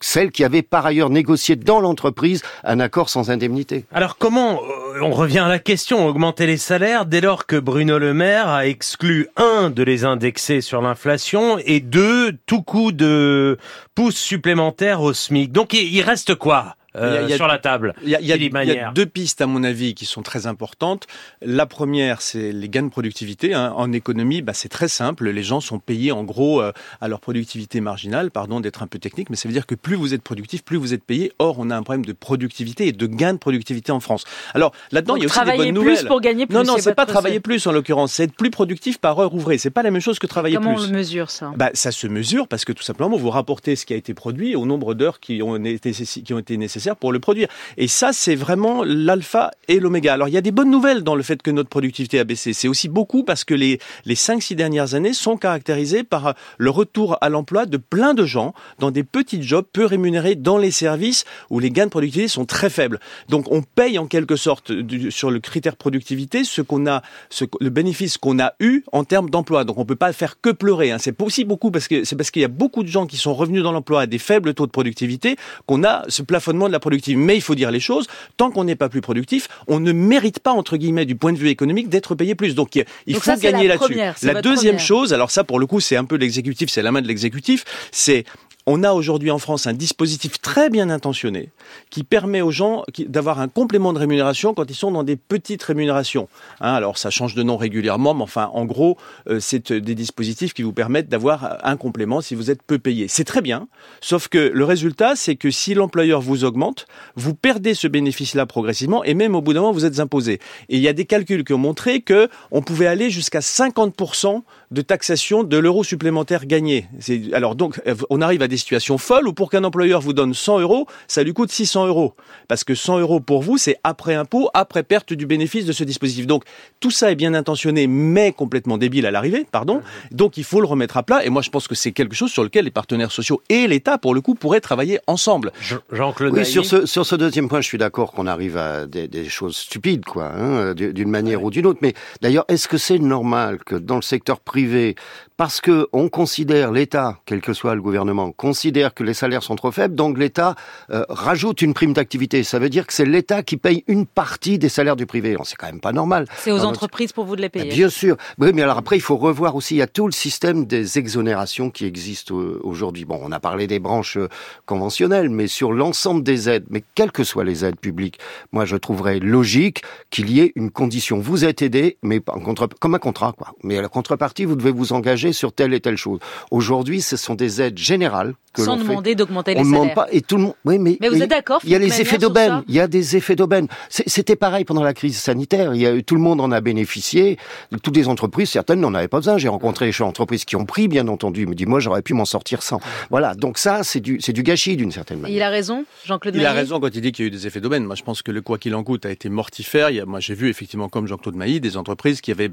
celle 0.00 0.30
qui 0.30 0.44
avait 0.44 0.62
par 0.62 0.86
ailleurs 0.86 1.10
négocié 1.10 1.56
dans 1.56 1.80
l'entreprise 1.80 2.42
un 2.64 2.80
accord 2.80 3.08
sans 3.08 3.30
indemnité. 3.30 3.84
Alors 3.92 4.16
comment, 4.18 4.60
euh, 4.62 5.00
on 5.02 5.10
revient 5.10 5.40
à 5.40 5.48
la 5.48 5.58
question, 5.58 6.06
augmenter 6.06 6.46
les 6.46 6.56
salaires 6.56 7.06
dès 7.06 7.20
lors 7.20 7.46
que 7.46 7.56
Bruno 7.56 7.98
Le 7.98 8.14
Maire 8.14 8.48
a 8.48 8.66
exclu, 8.66 9.28
un, 9.36 9.70
de 9.70 9.82
les 9.82 10.04
indexer 10.04 10.60
sur 10.60 10.82
l'inflation 10.82 11.58
et 11.58 11.80
deux, 11.80 12.32
tout 12.46 12.62
coup 12.62 12.92
de 12.92 13.58
pouces 13.94 14.16
supplémentaires 14.16 15.02
au 15.02 15.12
SMIC. 15.12 15.52
Donc 15.52 15.72
il 15.72 16.00
reste 16.02 16.34
quoi? 16.34 16.76
Euh, 16.96 17.28
sur 17.28 17.46
la 17.46 17.58
table. 17.58 17.94
Il 18.02 18.10
y, 18.10 18.32
a, 18.32 18.92
deux 18.92 19.06
pistes, 19.06 19.40
à 19.40 19.46
mon 19.46 19.62
avis, 19.64 19.94
qui 19.94 20.06
sont 20.06 20.22
très 20.22 20.46
importantes. 20.46 21.06
La 21.42 21.66
première, 21.66 22.22
c'est 22.22 22.52
les 22.52 22.68
gains 22.68 22.82
de 22.82 22.88
productivité. 22.88 23.54
Hein. 23.54 23.72
En 23.76 23.92
économie, 23.92 24.42
bah, 24.42 24.52
c'est 24.54 24.68
très 24.68 24.88
simple. 24.88 25.28
Les 25.28 25.42
gens 25.42 25.60
sont 25.60 25.78
payés, 25.78 26.12
en 26.12 26.24
gros, 26.24 26.60
euh, 26.62 26.72
à 27.00 27.08
leur 27.08 27.20
productivité 27.20 27.80
marginale. 27.80 28.30
Pardon 28.30 28.60
d'être 28.60 28.82
un 28.82 28.86
peu 28.86 28.98
technique, 28.98 29.30
mais 29.30 29.36
ça 29.36 29.48
veut 29.48 29.52
dire 29.52 29.66
que 29.66 29.74
plus 29.74 29.96
vous 29.96 30.14
êtes 30.14 30.22
productif, 30.22 30.64
plus 30.64 30.76
vous 30.76 30.94
êtes 30.94 31.04
payé. 31.04 31.32
Or, 31.38 31.56
on 31.58 31.70
a 31.70 31.76
un 31.76 31.82
problème 31.82 32.04
de 32.04 32.12
productivité 32.12 32.86
et 32.86 32.92
de 32.92 33.06
gains 33.06 33.34
de 33.34 33.38
productivité 33.38 33.92
en 33.92 34.00
France. 34.00 34.24
Alors, 34.54 34.72
là-dedans, 34.92 35.16
il 35.16 35.22
y 35.22 35.24
a 35.24 35.26
aussi 35.26 35.44
des 35.44 35.72
bonnes 35.72 35.84
plus 35.84 36.04
pour 36.04 36.20
gagner 36.20 36.46
plus. 36.46 36.54
Non, 36.54 36.64
non, 36.64 36.76
c'est 36.78 36.94
pas 36.94 37.06
travailler 37.06 37.40
plus, 37.40 37.66
en 37.66 37.72
l'occurrence. 37.72 38.14
C'est 38.14 38.24
être 38.24 38.34
plus 38.34 38.50
productif 38.50 38.98
par 38.98 39.18
heure 39.18 39.34
ouvrée. 39.34 39.58
C'est 39.58 39.70
pas 39.70 39.82
la 39.82 39.90
même 39.90 40.00
chose 40.00 40.18
que 40.18 40.26
travailler 40.26 40.56
plus. 40.56 40.64
Comment 40.64 40.78
on 40.78 40.82
le 40.82 40.92
mesure, 40.92 41.30
ça? 41.30 41.52
Bah, 41.56 41.70
Ça 41.74 41.90
se 41.90 42.06
mesure 42.06 42.48
parce 42.48 42.64
que, 42.64 42.72
tout 42.72 42.82
simplement, 42.82 43.16
vous 43.16 43.30
rapportez 43.30 43.76
ce 43.76 43.86
qui 43.86 43.92
a 43.92 43.96
été 43.96 44.14
produit 44.14 44.56
au 44.56 44.66
nombre 44.66 44.94
d'heures 44.94 45.20
qui 45.20 45.42
ont 45.42 45.56
été, 45.56 45.92
qui 45.92 46.34
ont 46.34 46.38
été 46.38 46.56
nécessaires 46.56 46.85
pour 46.94 47.12
le 47.12 47.18
produire. 47.18 47.48
Et 47.76 47.88
ça, 47.88 48.12
c'est 48.12 48.34
vraiment 48.34 48.84
l'alpha 48.84 49.50
et 49.68 49.80
l'oméga. 49.80 50.14
Alors, 50.14 50.28
il 50.28 50.34
y 50.34 50.38
a 50.38 50.42
des 50.42 50.52
bonnes 50.52 50.70
nouvelles 50.70 51.02
dans 51.02 51.14
le 51.14 51.22
fait 51.22 51.42
que 51.42 51.50
notre 51.50 51.68
productivité 51.68 52.18
a 52.18 52.24
baissé. 52.24 52.52
C'est 52.52 52.68
aussi 52.68 52.88
beaucoup 52.88 53.24
parce 53.24 53.44
que 53.44 53.54
les, 53.54 53.80
les 54.04 54.14
5-6 54.14 54.54
dernières 54.54 54.94
années 54.94 55.12
sont 55.12 55.36
caractérisées 55.36 56.04
par 56.04 56.34
le 56.58 56.70
retour 56.70 57.18
à 57.20 57.28
l'emploi 57.28 57.66
de 57.66 57.76
plein 57.76 58.14
de 58.14 58.24
gens 58.24 58.54
dans 58.78 58.90
des 58.90 59.02
petits 59.02 59.42
jobs 59.42 59.66
peu 59.72 59.84
rémunérés 59.84 60.34
dans 60.34 60.58
les 60.58 60.70
services 60.70 61.24
où 61.50 61.58
les 61.58 61.70
gains 61.70 61.86
de 61.86 61.90
productivité 61.90 62.28
sont 62.28 62.44
très 62.44 62.70
faibles. 62.70 63.00
Donc, 63.28 63.50
on 63.50 63.62
paye 63.62 63.98
en 63.98 64.06
quelque 64.06 64.36
sorte 64.36 64.72
sur 65.10 65.30
le 65.30 65.40
critère 65.40 65.76
productivité 65.76 66.44
ce 66.44 66.62
qu'on 66.62 66.86
a, 66.86 67.02
ce, 67.30 67.44
le 67.60 67.70
bénéfice 67.70 68.18
qu'on 68.18 68.38
a 68.38 68.52
eu 68.60 68.84
en 68.92 69.04
termes 69.04 69.30
d'emploi. 69.30 69.64
Donc, 69.64 69.78
on 69.78 69.84
peut 69.84 69.96
pas 69.96 70.12
faire 70.12 70.40
que 70.40 70.50
pleurer. 70.50 70.90
Hein. 70.90 70.98
C'est 70.98 71.20
aussi 71.22 71.44
beaucoup 71.44 71.70
parce 71.70 71.88
que 71.88 72.04
c'est 72.04 72.16
parce 72.16 72.30
qu'il 72.30 72.42
y 72.42 72.44
a 72.44 72.48
beaucoup 72.48 72.82
de 72.82 72.88
gens 72.88 73.06
qui 73.06 73.16
sont 73.16 73.34
revenus 73.34 73.62
dans 73.62 73.72
l'emploi 73.72 74.02
à 74.02 74.06
des 74.06 74.18
faibles 74.18 74.54
taux 74.54 74.66
de 74.66 74.70
productivité 74.70 75.36
qu'on 75.66 75.84
a 75.84 76.04
ce 76.08 76.22
plafonnement 76.22 76.65
de 76.68 76.72
la 76.72 76.80
productivité. 76.80 77.20
Mais 77.20 77.36
il 77.36 77.40
faut 77.40 77.54
dire 77.54 77.70
les 77.70 77.80
choses, 77.80 78.06
tant 78.36 78.50
qu'on 78.50 78.64
n'est 78.64 78.76
pas 78.76 78.88
plus 78.88 79.00
productif, 79.00 79.48
on 79.68 79.80
ne 79.80 79.92
mérite 79.92 80.40
pas, 80.40 80.52
entre 80.52 80.76
guillemets, 80.76 81.06
du 81.06 81.16
point 81.16 81.32
de 81.32 81.38
vue 81.38 81.48
économique, 81.48 81.88
d'être 81.88 82.14
payé 82.14 82.34
plus. 82.34 82.54
Donc 82.54 82.78
il 83.06 83.16
faut 83.16 83.36
gagner 83.36 83.68
là-dessus. 83.68 83.98
La 84.22 84.42
deuxième 84.42 84.78
chose, 84.78 85.12
alors 85.12 85.30
ça 85.30 85.44
pour 85.44 85.58
le 85.58 85.66
coup 85.66 85.80
c'est 85.80 85.96
un 85.96 86.04
peu 86.04 86.16
l'exécutif, 86.16 86.70
c'est 86.70 86.82
la 86.82 86.92
main 86.92 87.02
de 87.02 87.08
l'exécutif, 87.08 87.64
c'est 87.90 88.24
on 88.66 88.82
a 88.82 88.92
aujourd'hui 88.92 89.30
en 89.30 89.38
France 89.38 89.66
un 89.68 89.72
dispositif 89.72 90.40
très 90.40 90.70
bien 90.70 90.90
intentionné 90.90 91.50
qui 91.90 92.02
permet 92.02 92.40
aux 92.40 92.50
gens 92.50 92.84
d'avoir 92.98 93.40
un 93.40 93.46
complément 93.46 93.92
de 93.92 93.98
rémunération 93.98 94.54
quand 94.54 94.68
ils 94.68 94.74
sont 94.74 94.90
dans 94.90 95.04
des 95.04 95.16
petites 95.16 95.62
rémunérations. 95.62 96.28
Hein, 96.60 96.72
alors 96.72 96.98
ça 96.98 97.10
change 97.10 97.36
de 97.36 97.44
nom 97.44 97.56
régulièrement, 97.56 98.12
mais 98.12 98.24
enfin 98.24 98.50
en 98.52 98.64
gros, 98.64 98.96
euh, 99.28 99.38
c'est 99.40 99.70
euh, 99.70 99.80
des 99.80 99.94
dispositifs 99.94 100.52
qui 100.52 100.62
vous 100.62 100.72
permettent 100.72 101.08
d'avoir 101.08 101.58
un 101.64 101.76
complément 101.76 102.20
si 102.20 102.34
vous 102.34 102.50
êtes 102.50 102.62
peu 102.62 102.78
payé. 102.78 103.06
C'est 103.08 103.24
très 103.24 103.40
bien, 103.40 103.68
sauf 104.00 104.26
que 104.26 104.50
le 104.52 104.64
résultat, 104.64 105.14
c'est 105.14 105.36
que 105.36 105.50
si 105.50 105.74
l'employeur 105.74 106.20
vous 106.20 106.42
augmente, 106.42 106.86
vous 107.14 107.34
perdez 107.34 107.74
ce 107.74 107.86
bénéfice-là 107.86 108.46
progressivement 108.46 109.04
et 109.04 109.14
même 109.14 109.36
au 109.36 109.42
bout 109.42 109.52
d'un 109.52 109.60
moment, 109.60 109.72
vous 109.72 109.84
êtes 109.84 110.00
imposé. 110.00 110.40
Et 110.68 110.76
il 110.76 110.80
y 110.80 110.88
a 110.88 110.92
des 110.92 111.04
calculs 111.04 111.44
qui 111.44 111.52
ont 111.52 111.58
montré 111.58 112.00
que 112.00 112.28
on 112.50 112.62
pouvait 112.62 112.88
aller 112.88 113.10
jusqu'à 113.10 113.40
50% 113.40 114.42
de 114.72 114.82
taxation 114.82 115.44
de 115.44 115.56
l'euro 115.56 115.84
supplémentaire 115.84 116.46
gagné. 116.46 116.88
Alors 117.32 117.54
donc, 117.54 117.80
on 118.10 118.20
arrive 118.20 118.42
à 118.42 118.48
des 118.48 118.55
situations 118.58 118.98
folles 118.98 119.28
où 119.28 119.32
pour 119.32 119.50
qu'un 119.50 119.64
employeur 119.64 120.00
vous 120.00 120.12
donne 120.12 120.34
100 120.34 120.60
euros, 120.60 120.86
ça 121.08 121.22
lui 121.22 121.32
coûte 121.32 121.50
600 121.50 121.86
euros. 121.86 122.14
Parce 122.48 122.64
que 122.64 122.74
100 122.74 123.00
euros 123.00 123.20
pour 123.20 123.42
vous, 123.42 123.58
c'est 123.58 123.76
après 123.84 124.14
impôt, 124.14 124.50
après 124.54 124.82
perte 124.82 125.12
du 125.12 125.26
bénéfice 125.26 125.66
de 125.66 125.72
ce 125.72 125.84
dispositif. 125.84 126.26
Donc 126.26 126.44
tout 126.80 126.90
ça 126.90 127.10
est 127.10 127.16
bien 127.16 127.34
intentionné, 127.34 127.86
mais 127.86 128.32
complètement 128.32 128.78
débile 128.78 129.06
à 129.06 129.10
l'arrivée, 129.10 129.46
pardon. 129.50 129.82
Donc 130.10 130.36
il 130.36 130.44
faut 130.44 130.60
le 130.60 130.66
remettre 130.66 130.96
à 130.96 131.02
plat. 131.02 131.24
Et 131.24 131.30
moi, 131.30 131.42
je 131.42 131.50
pense 131.50 131.68
que 131.68 131.74
c'est 131.74 131.92
quelque 131.92 132.14
chose 132.14 132.30
sur 132.30 132.42
lequel 132.42 132.64
les 132.64 132.70
partenaires 132.70 133.12
sociaux 133.12 133.42
et 133.48 133.66
l'État, 133.66 133.98
pour 133.98 134.14
le 134.14 134.20
coup, 134.20 134.34
pourraient 134.34 134.60
travailler 134.60 135.00
ensemble. 135.06 135.52
Jean-Claude 135.90 136.32
Oui, 136.34 136.46
sur 136.46 136.64
ce, 136.64 136.86
sur 136.86 137.06
ce 137.06 137.16
deuxième 137.16 137.48
point, 137.48 137.60
je 137.60 137.66
suis 137.66 137.78
d'accord 137.78 138.12
qu'on 138.12 138.26
arrive 138.26 138.56
à 138.56 138.86
des, 138.86 139.08
des, 139.08 139.28
choses 139.28 139.56
stupides, 139.56 140.04
quoi, 140.04 140.32
hein, 140.32 140.74
d'une 140.74 141.10
manière 141.10 141.42
ou 141.42 141.50
d'une 141.50 141.66
autre. 141.66 141.80
Mais 141.82 141.94
d'ailleurs, 142.22 142.44
est-ce 142.48 142.68
que 142.68 142.78
c'est 142.78 142.98
normal 142.98 143.58
que 143.64 143.74
dans 143.74 143.96
le 143.96 144.02
secteur 144.02 144.40
privé, 144.40 144.94
parce 145.36 145.60
que 145.60 145.88
on 145.92 146.08
considère 146.08 146.72
l'État, 146.72 147.18
quel 147.26 147.40
que 147.40 147.52
soit 147.52 147.74
le 147.74 147.82
gouvernement, 147.82 148.32
considère 148.46 148.94
que 148.94 149.02
les 149.02 149.12
salaires 149.12 149.42
sont 149.42 149.56
trop 149.56 149.72
faibles, 149.72 149.96
donc 149.96 150.16
l'État 150.18 150.54
euh, 150.90 151.04
rajoute 151.08 151.62
une 151.62 151.74
prime 151.74 151.92
d'activité. 151.92 152.44
Ça 152.44 152.60
veut 152.60 152.68
dire 152.68 152.86
que 152.86 152.92
c'est 152.92 153.04
l'État 153.04 153.42
qui 153.42 153.56
paye 153.56 153.82
une 153.88 154.06
partie 154.06 154.56
des 154.56 154.68
salaires 154.68 154.94
du 154.94 155.04
privé. 155.04 155.36
C'est 155.42 155.56
quand 155.56 155.66
même 155.66 155.80
pas 155.80 155.90
normal. 155.90 156.26
C'est 156.38 156.52
aux 156.52 156.64
entreprises 156.64 157.12
pour 157.12 157.24
vous 157.24 157.34
de 157.34 157.40
les 157.40 157.48
payer. 157.48 157.68
Bien 157.68 157.88
sûr. 157.88 158.16
Oui, 158.38 158.52
mais 158.54 158.62
alors 158.62 158.78
après, 158.78 158.96
il 158.96 159.00
faut 159.00 159.16
revoir 159.16 159.56
aussi. 159.56 159.74
Il 159.74 159.78
y 159.78 159.82
a 159.82 159.88
tout 159.88 160.06
le 160.06 160.12
système 160.12 160.64
des 160.64 160.96
exonérations 160.96 161.70
qui 161.70 161.86
existe 161.86 162.30
aujourd'hui. 162.30 163.04
Bon, 163.04 163.18
on 163.20 163.32
a 163.32 163.40
parlé 163.40 163.66
des 163.66 163.80
branches 163.80 164.16
euh, 164.16 164.28
conventionnelles, 164.64 165.28
mais 165.28 165.48
sur 165.48 165.72
l'ensemble 165.72 166.22
des 166.22 166.48
aides, 166.48 166.66
mais 166.70 166.84
quelles 166.94 167.10
que 167.10 167.24
soient 167.24 167.42
les 167.42 167.64
aides 167.64 167.80
publiques, 167.80 168.20
moi 168.52 168.64
je 168.64 168.76
trouverais 168.76 169.18
logique 169.18 169.82
qu'il 170.10 170.30
y 170.30 170.38
ait 170.38 170.52
une 170.54 170.70
condition. 170.70 171.18
Vous 171.18 171.44
êtes 171.44 171.62
aidé, 171.62 171.98
mais 172.02 172.20
en 172.28 172.38
contre, 172.38 172.68
comme 172.78 172.94
un 172.94 173.00
contrat, 173.00 173.32
quoi. 173.36 173.54
Mais 173.64 173.76
à 173.76 173.82
la 173.82 173.88
contrepartie, 173.88 174.44
vous 174.44 174.54
devez 174.54 174.70
vous 174.70 174.92
engager 174.92 175.32
sur 175.32 175.52
telle 175.52 175.74
et 175.74 175.80
telle 175.80 175.96
chose. 175.96 176.20
Aujourd'hui, 176.52 177.02
ce 177.02 177.16
sont 177.16 177.34
des 177.34 177.60
aides 177.60 177.78
générales 177.78 178.35
que 178.56 178.62
Sans 178.62 178.76
demander 178.76 179.14
d'augmenter 179.14 179.54
les 179.54 179.60
on 179.60 179.64
salaires. 179.64 179.80
demande 179.80 179.94
pas 179.94 180.06
et 180.10 180.22
tout 180.22 180.36
le 180.36 180.44
monde. 180.44 180.54
Oui, 180.64 180.78
mais, 180.78 180.96
mais 181.00 181.08
vous 181.08 181.22
êtes 181.22 181.30
d'accord 181.30 181.60
Il 181.64 181.70
y 181.70 181.74
a 181.74 181.78
les 181.78 182.00
effets 182.00 182.18
d'aubaine. 182.18 182.62
Il 182.68 182.74
y 182.74 182.80
a 182.80 182.88
des 182.88 183.16
effets 183.16 183.36
d'aubaine. 183.36 183.68
C'était 183.90 184.36
pareil 184.36 184.64
pendant 184.64 184.82
la 184.82 184.94
crise 184.94 185.18
sanitaire. 185.18 185.74
Il 185.74 185.80
y 185.80 185.86
a 185.86 186.00
tout 186.02 186.14
le 186.14 186.22
monde 186.22 186.40
en 186.40 186.50
a 186.50 186.60
bénéficié. 186.60 187.38
Toutes 187.82 187.96
les 187.96 188.08
entreprises, 188.08 188.50
certaines 188.50 188.80
n'en 188.80 188.94
avaient 188.94 189.08
pas 189.08 189.18
besoin. 189.18 189.36
J'ai 189.36 189.48
rencontré 189.48 189.90
des 189.90 190.02
entreprises 190.02 190.44
qui 190.44 190.56
ont 190.56 190.64
pris, 190.64 190.88
bien 190.88 191.06
entendu. 191.08 191.46
Me 191.46 191.54
disent, 191.54 191.66
moi, 191.66 191.80
j'aurais 191.80 192.02
pu 192.02 192.14
m'en 192.14 192.24
sortir 192.24 192.62
sans. 192.62 192.80
Voilà. 193.10 193.34
Donc 193.34 193.58
ça, 193.58 193.82
c'est 193.84 194.00
du, 194.00 194.18
c'est 194.20 194.32
du 194.32 194.42
gâchis 194.42 194.76
d'une 194.76 194.90
certaine 194.90 195.20
manière. 195.20 195.36
il 195.36 195.42
a 195.42 195.50
raison, 195.50 195.84
Jean-Claude. 196.06 196.34
Il 196.34 196.46
a 196.46 196.52
raison 196.52 196.80
quand 196.80 196.94
il 196.94 197.00
dit 197.02 197.12
qu'il 197.12 197.24
y 197.24 197.26
a 197.26 197.28
eu 197.28 197.30
des 197.30 197.46
effets 197.46 197.60
d'aubaine. 197.60 197.84
Moi, 197.84 197.94
je 197.94 198.02
pense 198.02 198.22
que 198.22 198.32
le 198.32 198.40
quoi 198.40 198.56
qu'il 198.58 198.74
en 198.74 198.82
coûte 198.84 199.04
a 199.04 199.10
été 199.10 199.28
mortifère. 199.28 199.90
Il 199.90 199.96
y 199.96 200.00
a, 200.00 200.06
moi, 200.06 200.20
j'ai 200.20 200.34
vu 200.34 200.48
effectivement, 200.48 200.88
comme 200.88 201.06
Jean-Claude 201.06 201.36
Mailly, 201.36 201.60
des 201.60 201.76
entreprises 201.76 202.22
qui 202.22 202.30
avaient, 202.30 202.50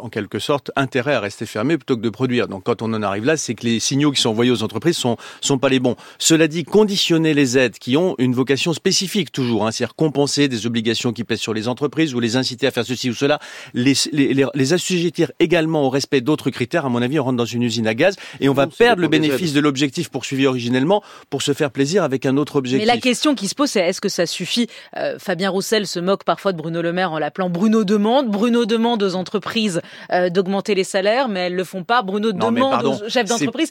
en 0.00 0.08
quelque 0.08 0.40
sorte, 0.40 0.72
intérêt 0.74 1.14
à 1.14 1.20
rester 1.20 1.46
fermées 1.46 1.78
plutôt 1.78 1.96
que 1.96 2.02
de 2.02 2.10
produire. 2.10 2.48
Donc, 2.48 2.64
quand 2.64 2.82
on 2.82 2.92
en 2.92 3.02
arrive 3.02 3.24
là, 3.24 3.36
c'est 3.36 3.54
que 3.54 3.64
les 3.64 3.78
signaux 3.78 4.10
qui 4.10 4.20
sont 4.20 4.30
envoyés 4.30 4.50
aux 4.50 4.64
entreprises 4.64 4.96
sont 4.96 5.16
sont 5.40 5.58
pas 5.58 5.68
les 5.68 5.80
bons. 5.80 5.96
Cela 6.18 6.48
dit, 6.48 6.64
conditionner 6.64 7.34
les 7.34 7.58
aides 7.58 7.78
qui 7.78 7.96
ont 7.96 8.14
une 8.18 8.34
vocation 8.34 8.72
spécifique 8.72 9.32
toujours, 9.32 9.66
hein, 9.66 9.72
c'est-à-dire 9.72 9.94
compenser 9.94 10.48
des 10.48 10.66
obligations 10.66 11.12
qui 11.12 11.24
pèsent 11.24 11.40
sur 11.40 11.54
les 11.54 11.68
entreprises 11.68 12.14
ou 12.14 12.20
les 12.20 12.36
inciter 12.36 12.66
à 12.66 12.70
faire 12.70 12.84
ceci 12.84 13.10
ou 13.10 13.14
cela, 13.14 13.38
les, 13.74 13.94
les, 14.12 14.46
les, 14.54 14.72
assujettir 14.72 15.30
également 15.40 15.82
au 15.82 15.90
respect 15.90 16.20
d'autres 16.20 16.50
critères. 16.50 16.86
À 16.86 16.88
mon 16.88 17.02
avis, 17.02 17.18
on 17.20 17.24
rentre 17.24 17.36
dans 17.36 17.44
une 17.44 17.62
usine 17.62 17.86
à 17.86 17.94
gaz 17.94 18.16
et 18.40 18.48
on 18.48 18.54
va 18.54 18.66
perdre 18.66 19.02
le 19.02 19.08
bénéfice 19.08 19.52
de 19.52 19.60
l'objectif 19.60 20.08
poursuivi 20.08 20.46
originellement 20.46 21.02
pour 21.30 21.42
se 21.42 21.52
faire 21.52 21.70
plaisir 21.70 22.02
avec 22.02 22.26
un 22.26 22.36
autre 22.36 22.56
objectif. 22.56 22.86
Mais 22.86 22.92
la 22.92 23.00
question 23.00 23.34
qui 23.34 23.48
se 23.48 23.54
pose, 23.54 23.70
c'est 23.70 23.80
est-ce 23.80 24.00
que 24.00 24.08
ça 24.08 24.26
suffit? 24.26 24.68
Euh, 24.96 25.18
Fabien 25.18 25.50
Roussel 25.50 25.86
se 25.86 26.00
moque 26.00 26.24
parfois 26.24 26.52
de 26.52 26.58
Bruno 26.58 26.82
Le 26.82 26.92
Maire 26.92 27.12
en 27.12 27.18
l'appelant 27.18 27.50
Bruno 27.50 27.84
demande. 27.84 28.28
Bruno 28.28 28.64
demande 28.64 29.02
aux 29.02 29.14
entreprises 29.14 29.80
euh, 30.12 30.30
d'augmenter 30.30 30.74
les 30.74 30.84
salaires, 30.84 31.28
mais 31.28 31.40
elles 31.40 31.54
le 31.54 31.64
font 31.64 31.84
pas. 31.84 32.02
Bruno 32.02 32.32
non, 32.32 32.50
demande 32.50 32.70
pardon, 32.70 32.94
aux 32.94 33.08
chefs 33.08 33.28
d'entreprise. 33.28 33.70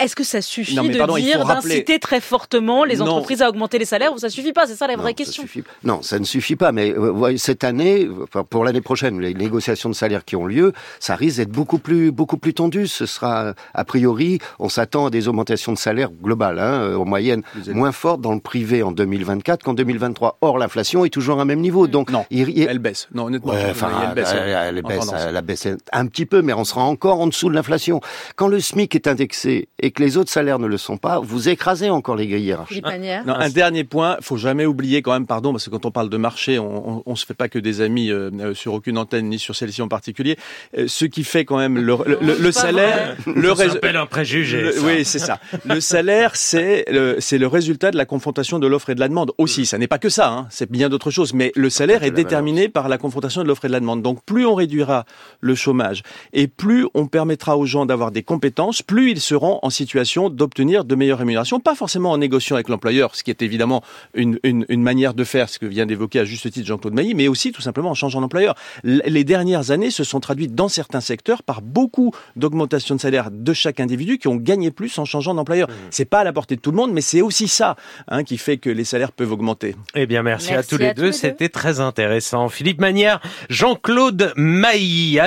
Est-ce 0.00 0.16
que 0.16 0.24
ça 0.24 0.42
suffit? 0.42 0.67
Non, 0.74 0.84
de 0.84 0.98
pardon, 0.98 1.16
dire 1.16 1.44
d'inciter 1.44 1.98
très 1.98 2.20
fortement 2.20 2.84
les 2.84 3.00
entreprises 3.02 3.42
à 3.42 3.48
augmenter 3.48 3.78
les 3.78 3.84
salaires 3.84 4.12
ou 4.12 4.18
ça 4.18 4.30
suffit 4.30 4.52
pas 4.52 4.66
C'est 4.66 4.76
ça 4.76 4.86
la 4.86 4.96
vraie 4.96 5.10
non, 5.10 5.14
question. 5.14 5.44
Ça 5.46 5.60
non, 5.84 6.02
ça 6.02 6.18
ne 6.18 6.24
suffit 6.24 6.56
pas. 6.56 6.72
Mais 6.72 6.92
euh, 6.96 7.36
cette 7.36 7.64
année, 7.64 8.08
enfin, 8.22 8.44
pour 8.44 8.64
l'année 8.64 8.80
prochaine, 8.80 9.20
les 9.20 9.34
négociations 9.34 9.88
de 9.88 9.94
salaires 9.94 10.24
qui 10.24 10.36
ont 10.36 10.46
lieu, 10.46 10.72
ça 11.00 11.14
risque 11.14 11.38
d'être 11.38 11.50
beaucoup 11.50 11.78
plus 11.78 12.10
beaucoup 12.10 12.36
plus 12.36 12.54
tendu. 12.54 12.86
Ce 12.86 13.06
sera 13.06 13.54
a 13.74 13.84
priori, 13.84 14.38
on 14.58 14.68
s'attend 14.68 15.06
à 15.06 15.10
des 15.10 15.28
augmentations 15.28 15.72
de 15.72 15.78
salaires 15.78 16.10
globales, 16.10 16.58
hein, 16.58 16.96
en 16.96 17.04
moyenne, 17.04 17.42
moins 17.68 17.92
fortes 17.92 18.20
dans 18.20 18.32
le 18.32 18.40
privé 18.40 18.82
en 18.82 18.92
2024 18.92 19.62
qu'en 19.62 19.74
2023. 19.74 20.38
Or, 20.40 20.58
l'inflation 20.58 21.04
est 21.04 21.10
toujours 21.10 21.38
à 21.38 21.42
un 21.42 21.44
même 21.44 21.60
niveau. 21.60 21.86
Donc, 21.86 22.10
non, 22.10 22.24
il, 22.30 22.60
elle 22.60 22.78
baisse. 22.78 23.08
Non, 23.14 23.26
honnêtement, 23.26 23.52
ouais, 23.52 23.68
enfin, 23.70 23.90
elle 24.08 24.14
baisse. 24.14 24.32
Elle, 24.32 24.76
elle, 24.76 24.82
baisse, 24.82 25.10
elle 25.14 25.42
baisse 25.42 25.68
un 25.92 26.06
petit 26.06 26.26
peu, 26.26 26.42
mais 26.42 26.52
on 26.52 26.64
sera 26.64 26.82
encore 26.82 27.20
en 27.20 27.26
dessous 27.26 27.48
de 27.48 27.54
l'inflation. 27.54 28.00
Quand 28.36 28.48
le 28.48 28.60
SMIC 28.60 28.94
est 28.94 29.06
indexé 29.06 29.68
et 29.80 29.90
que 29.90 30.02
les 30.02 30.16
autres 30.16 30.30
salaires 30.30 30.47
ne 30.58 30.66
le 30.66 30.78
sont 30.78 30.96
pas, 30.96 31.18
vous 31.18 31.48
écrasez 31.48 31.90
encore 31.90 32.16
les 32.16 32.26
grilles 32.26 32.44
hiérarchiques. 32.44 32.84
Non, 33.26 33.34
un 33.34 33.50
dernier 33.50 33.84
point, 33.84 34.16
faut 34.20 34.36
jamais 34.36 34.64
oublier 34.64 35.02
quand 35.02 35.12
même, 35.12 35.26
pardon, 35.26 35.52
parce 35.52 35.66
que 35.66 35.70
quand 35.70 35.84
on 35.84 35.90
parle 35.90 36.08
de 36.08 36.16
marché, 36.16 36.58
on, 36.58 37.02
on 37.04 37.16
se 37.16 37.26
fait 37.26 37.34
pas 37.34 37.48
que 37.48 37.58
des 37.58 37.80
amis 37.80 38.10
euh, 38.10 38.54
sur 38.54 38.74
aucune 38.74 38.96
antenne 38.98 39.28
ni 39.28 39.38
sur 39.38 39.54
celle-ci 39.54 39.82
en 39.82 39.88
particulier. 39.88 40.36
Euh, 40.76 40.86
ce 40.88 41.04
qui 41.04 41.24
fait 41.24 41.44
quand 41.44 41.58
même 41.58 41.76
le, 41.76 41.96
le, 42.06 42.18
le, 42.20 42.36
le 42.38 42.52
salaire, 42.52 43.16
le 43.26 43.54
s'appelle 43.54 43.96
un 43.96 44.06
préjugé. 44.06 44.70
oui, 44.84 45.04
c'est 45.04 45.18
ça. 45.18 45.38
Le 45.64 45.80
salaire, 45.94 46.36
c'est 46.36 46.84
c'est 47.18 47.38
le 47.38 47.46
résultat 47.46 47.90
de 47.90 47.96
la 47.96 48.04
confrontation 48.04 48.58
de 48.58 48.66
l'offre 48.66 48.90
et 48.90 48.94
de 48.94 49.00
la 49.00 49.08
demande 49.08 49.32
aussi. 49.38 49.66
Ça 49.66 49.78
n'est 49.78 49.88
pas 49.88 49.98
que 49.98 50.08
ça, 50.08 50.30
hein, 50.30 50.46
c'est 50.50 50.70
bien 50.70 50.88
d'autres 50.88 51.10
choses. 51.10 51.34
Mais 51.34 51.52
le 51.54 51.70
salaire 51.70 52.02
est 52.02 52.10
déterminé 52.10 52.68
par 52.68 52.88
la 52.88 52.98
confrontation 52.98 53.42
de 53.42 53.48
l'offre 53.48 53.64
et 53.64 53.68
de 53.68 53.72
la 53.72 53.80
demande. 53.80 54.02
Donc 54.02 54.22
plus 54.24 54.46
on 54.46 54.54
réduira 54.54 55.04
le 55.40 55.54
chômage 55.54 56.02
et 56.32 56.48
plus 56.48 56.86
on 56.94 57.06
permettra 57.06 57.56
aux 57.56 57.66
gens 57.66 57.86
d'avoir 57.86 58.10
des 58.10 58.22
compétences, 58.22 58.82
plus 58.82 59.10
ils 59.10 59.20
seront 59.20 59.58
en 59.62 59.70
situation 59.70 60.30
d'obtenir 60.38 60.84
de 60.84 60.94
meilleures 60.94 61.18
rémunérations, 61.18 61.60
pas 61.60 61.74
forcément 61.74 62.12
en 62.12 62.18
négociant 62.18 62.56
avec 62.56 62.68
l'employeur, 62.68 63.14
ce 63.14 63.22
qui 63.22 63.30
est 63.30 63.42
évidemment 63.42 63.82
une, 64.14 64.38
une, 64.42 64.64
une, 64.68 64.82
manière 64.82 65.12
de 65.12 65.24
faire, 65.24 65.48
ce 65.48 65.58
que 65.58 65.66
vient 65.66 65.84
d'évoquer 65.84 66.20
à 66.20 66.24
juste 66.24 66.50
titre 66.50 66.66
Jean-Claude 66.66 66.94
Mailly, 66.94 67.14
mais 67.14 67.28
aussi 67.28 67.52
tout 67.52 67.60
simplement 67.60 67.90
en 67.90 67.94
changeant 67.94 68.20
d'employeur. 68.20 68.54
Les 68.84 69.24
dernières 69.24 69.70
années 69.70 69.90
se 69.90 70.04
sont 70.04 70.20
traduites 70.20 70.54
dans 70.54 70.68
certains 70.68 71.00
secteurs 71.00 71.42
par 71.42 71.60
beaucoup 71.60 72.12
d'augmentation 72.36 72.94
de 72.94 73.00
salaire 73.00 73.30
de 73.30 73.52
chaque 73.52 73.80
individu 73.80 74.18
qui 74.18 74.28
ont 74.28 74.36
gagné 74.36 74.70
plus 74.70 74.96
en 74.98 75.04
changeant 75.04 75.34
d'employeur. 75.34 75.68
Mmh. 75.68 75.72
C'est 75.90 76.04
pas 76.04 76.20
à 76.20 76.24
la 76.24 76.32
portée 76.32 76.56
de 76.56 76.60
tout 76.60 76.70
le 76.70 76.76
monde, 76.76 76.92
mais 76.92 77.00
c'est 77.00 77.20
aussi 77.20 77.48
ça 77.48 77.76
hein, 78.06 78.22
qui 78.22 78.38
fait 78.38 78.58
que 78.58 78.70
les 78.70 78.84
salaires 78.84 79.12
peuvent 79.12 79.32
augmenter. 79.32 79.74
Eh 79.94 80.06
bien, 80.06 80.22
merci, 80.22 80.52
merci 80.52 80.72
à 80.72 80.76
tous 80.76 80.80
les 80.80 80.94
deux. 80.94 81.12
C'était 81.12 81.48
très 81.48 81.80
intéressant. 81.80 82.48
Philippe 82.48 82.80
Manière, 82.80 83.20
Jean-Claude 83.50 84.32
Mailly. 84.36 85.16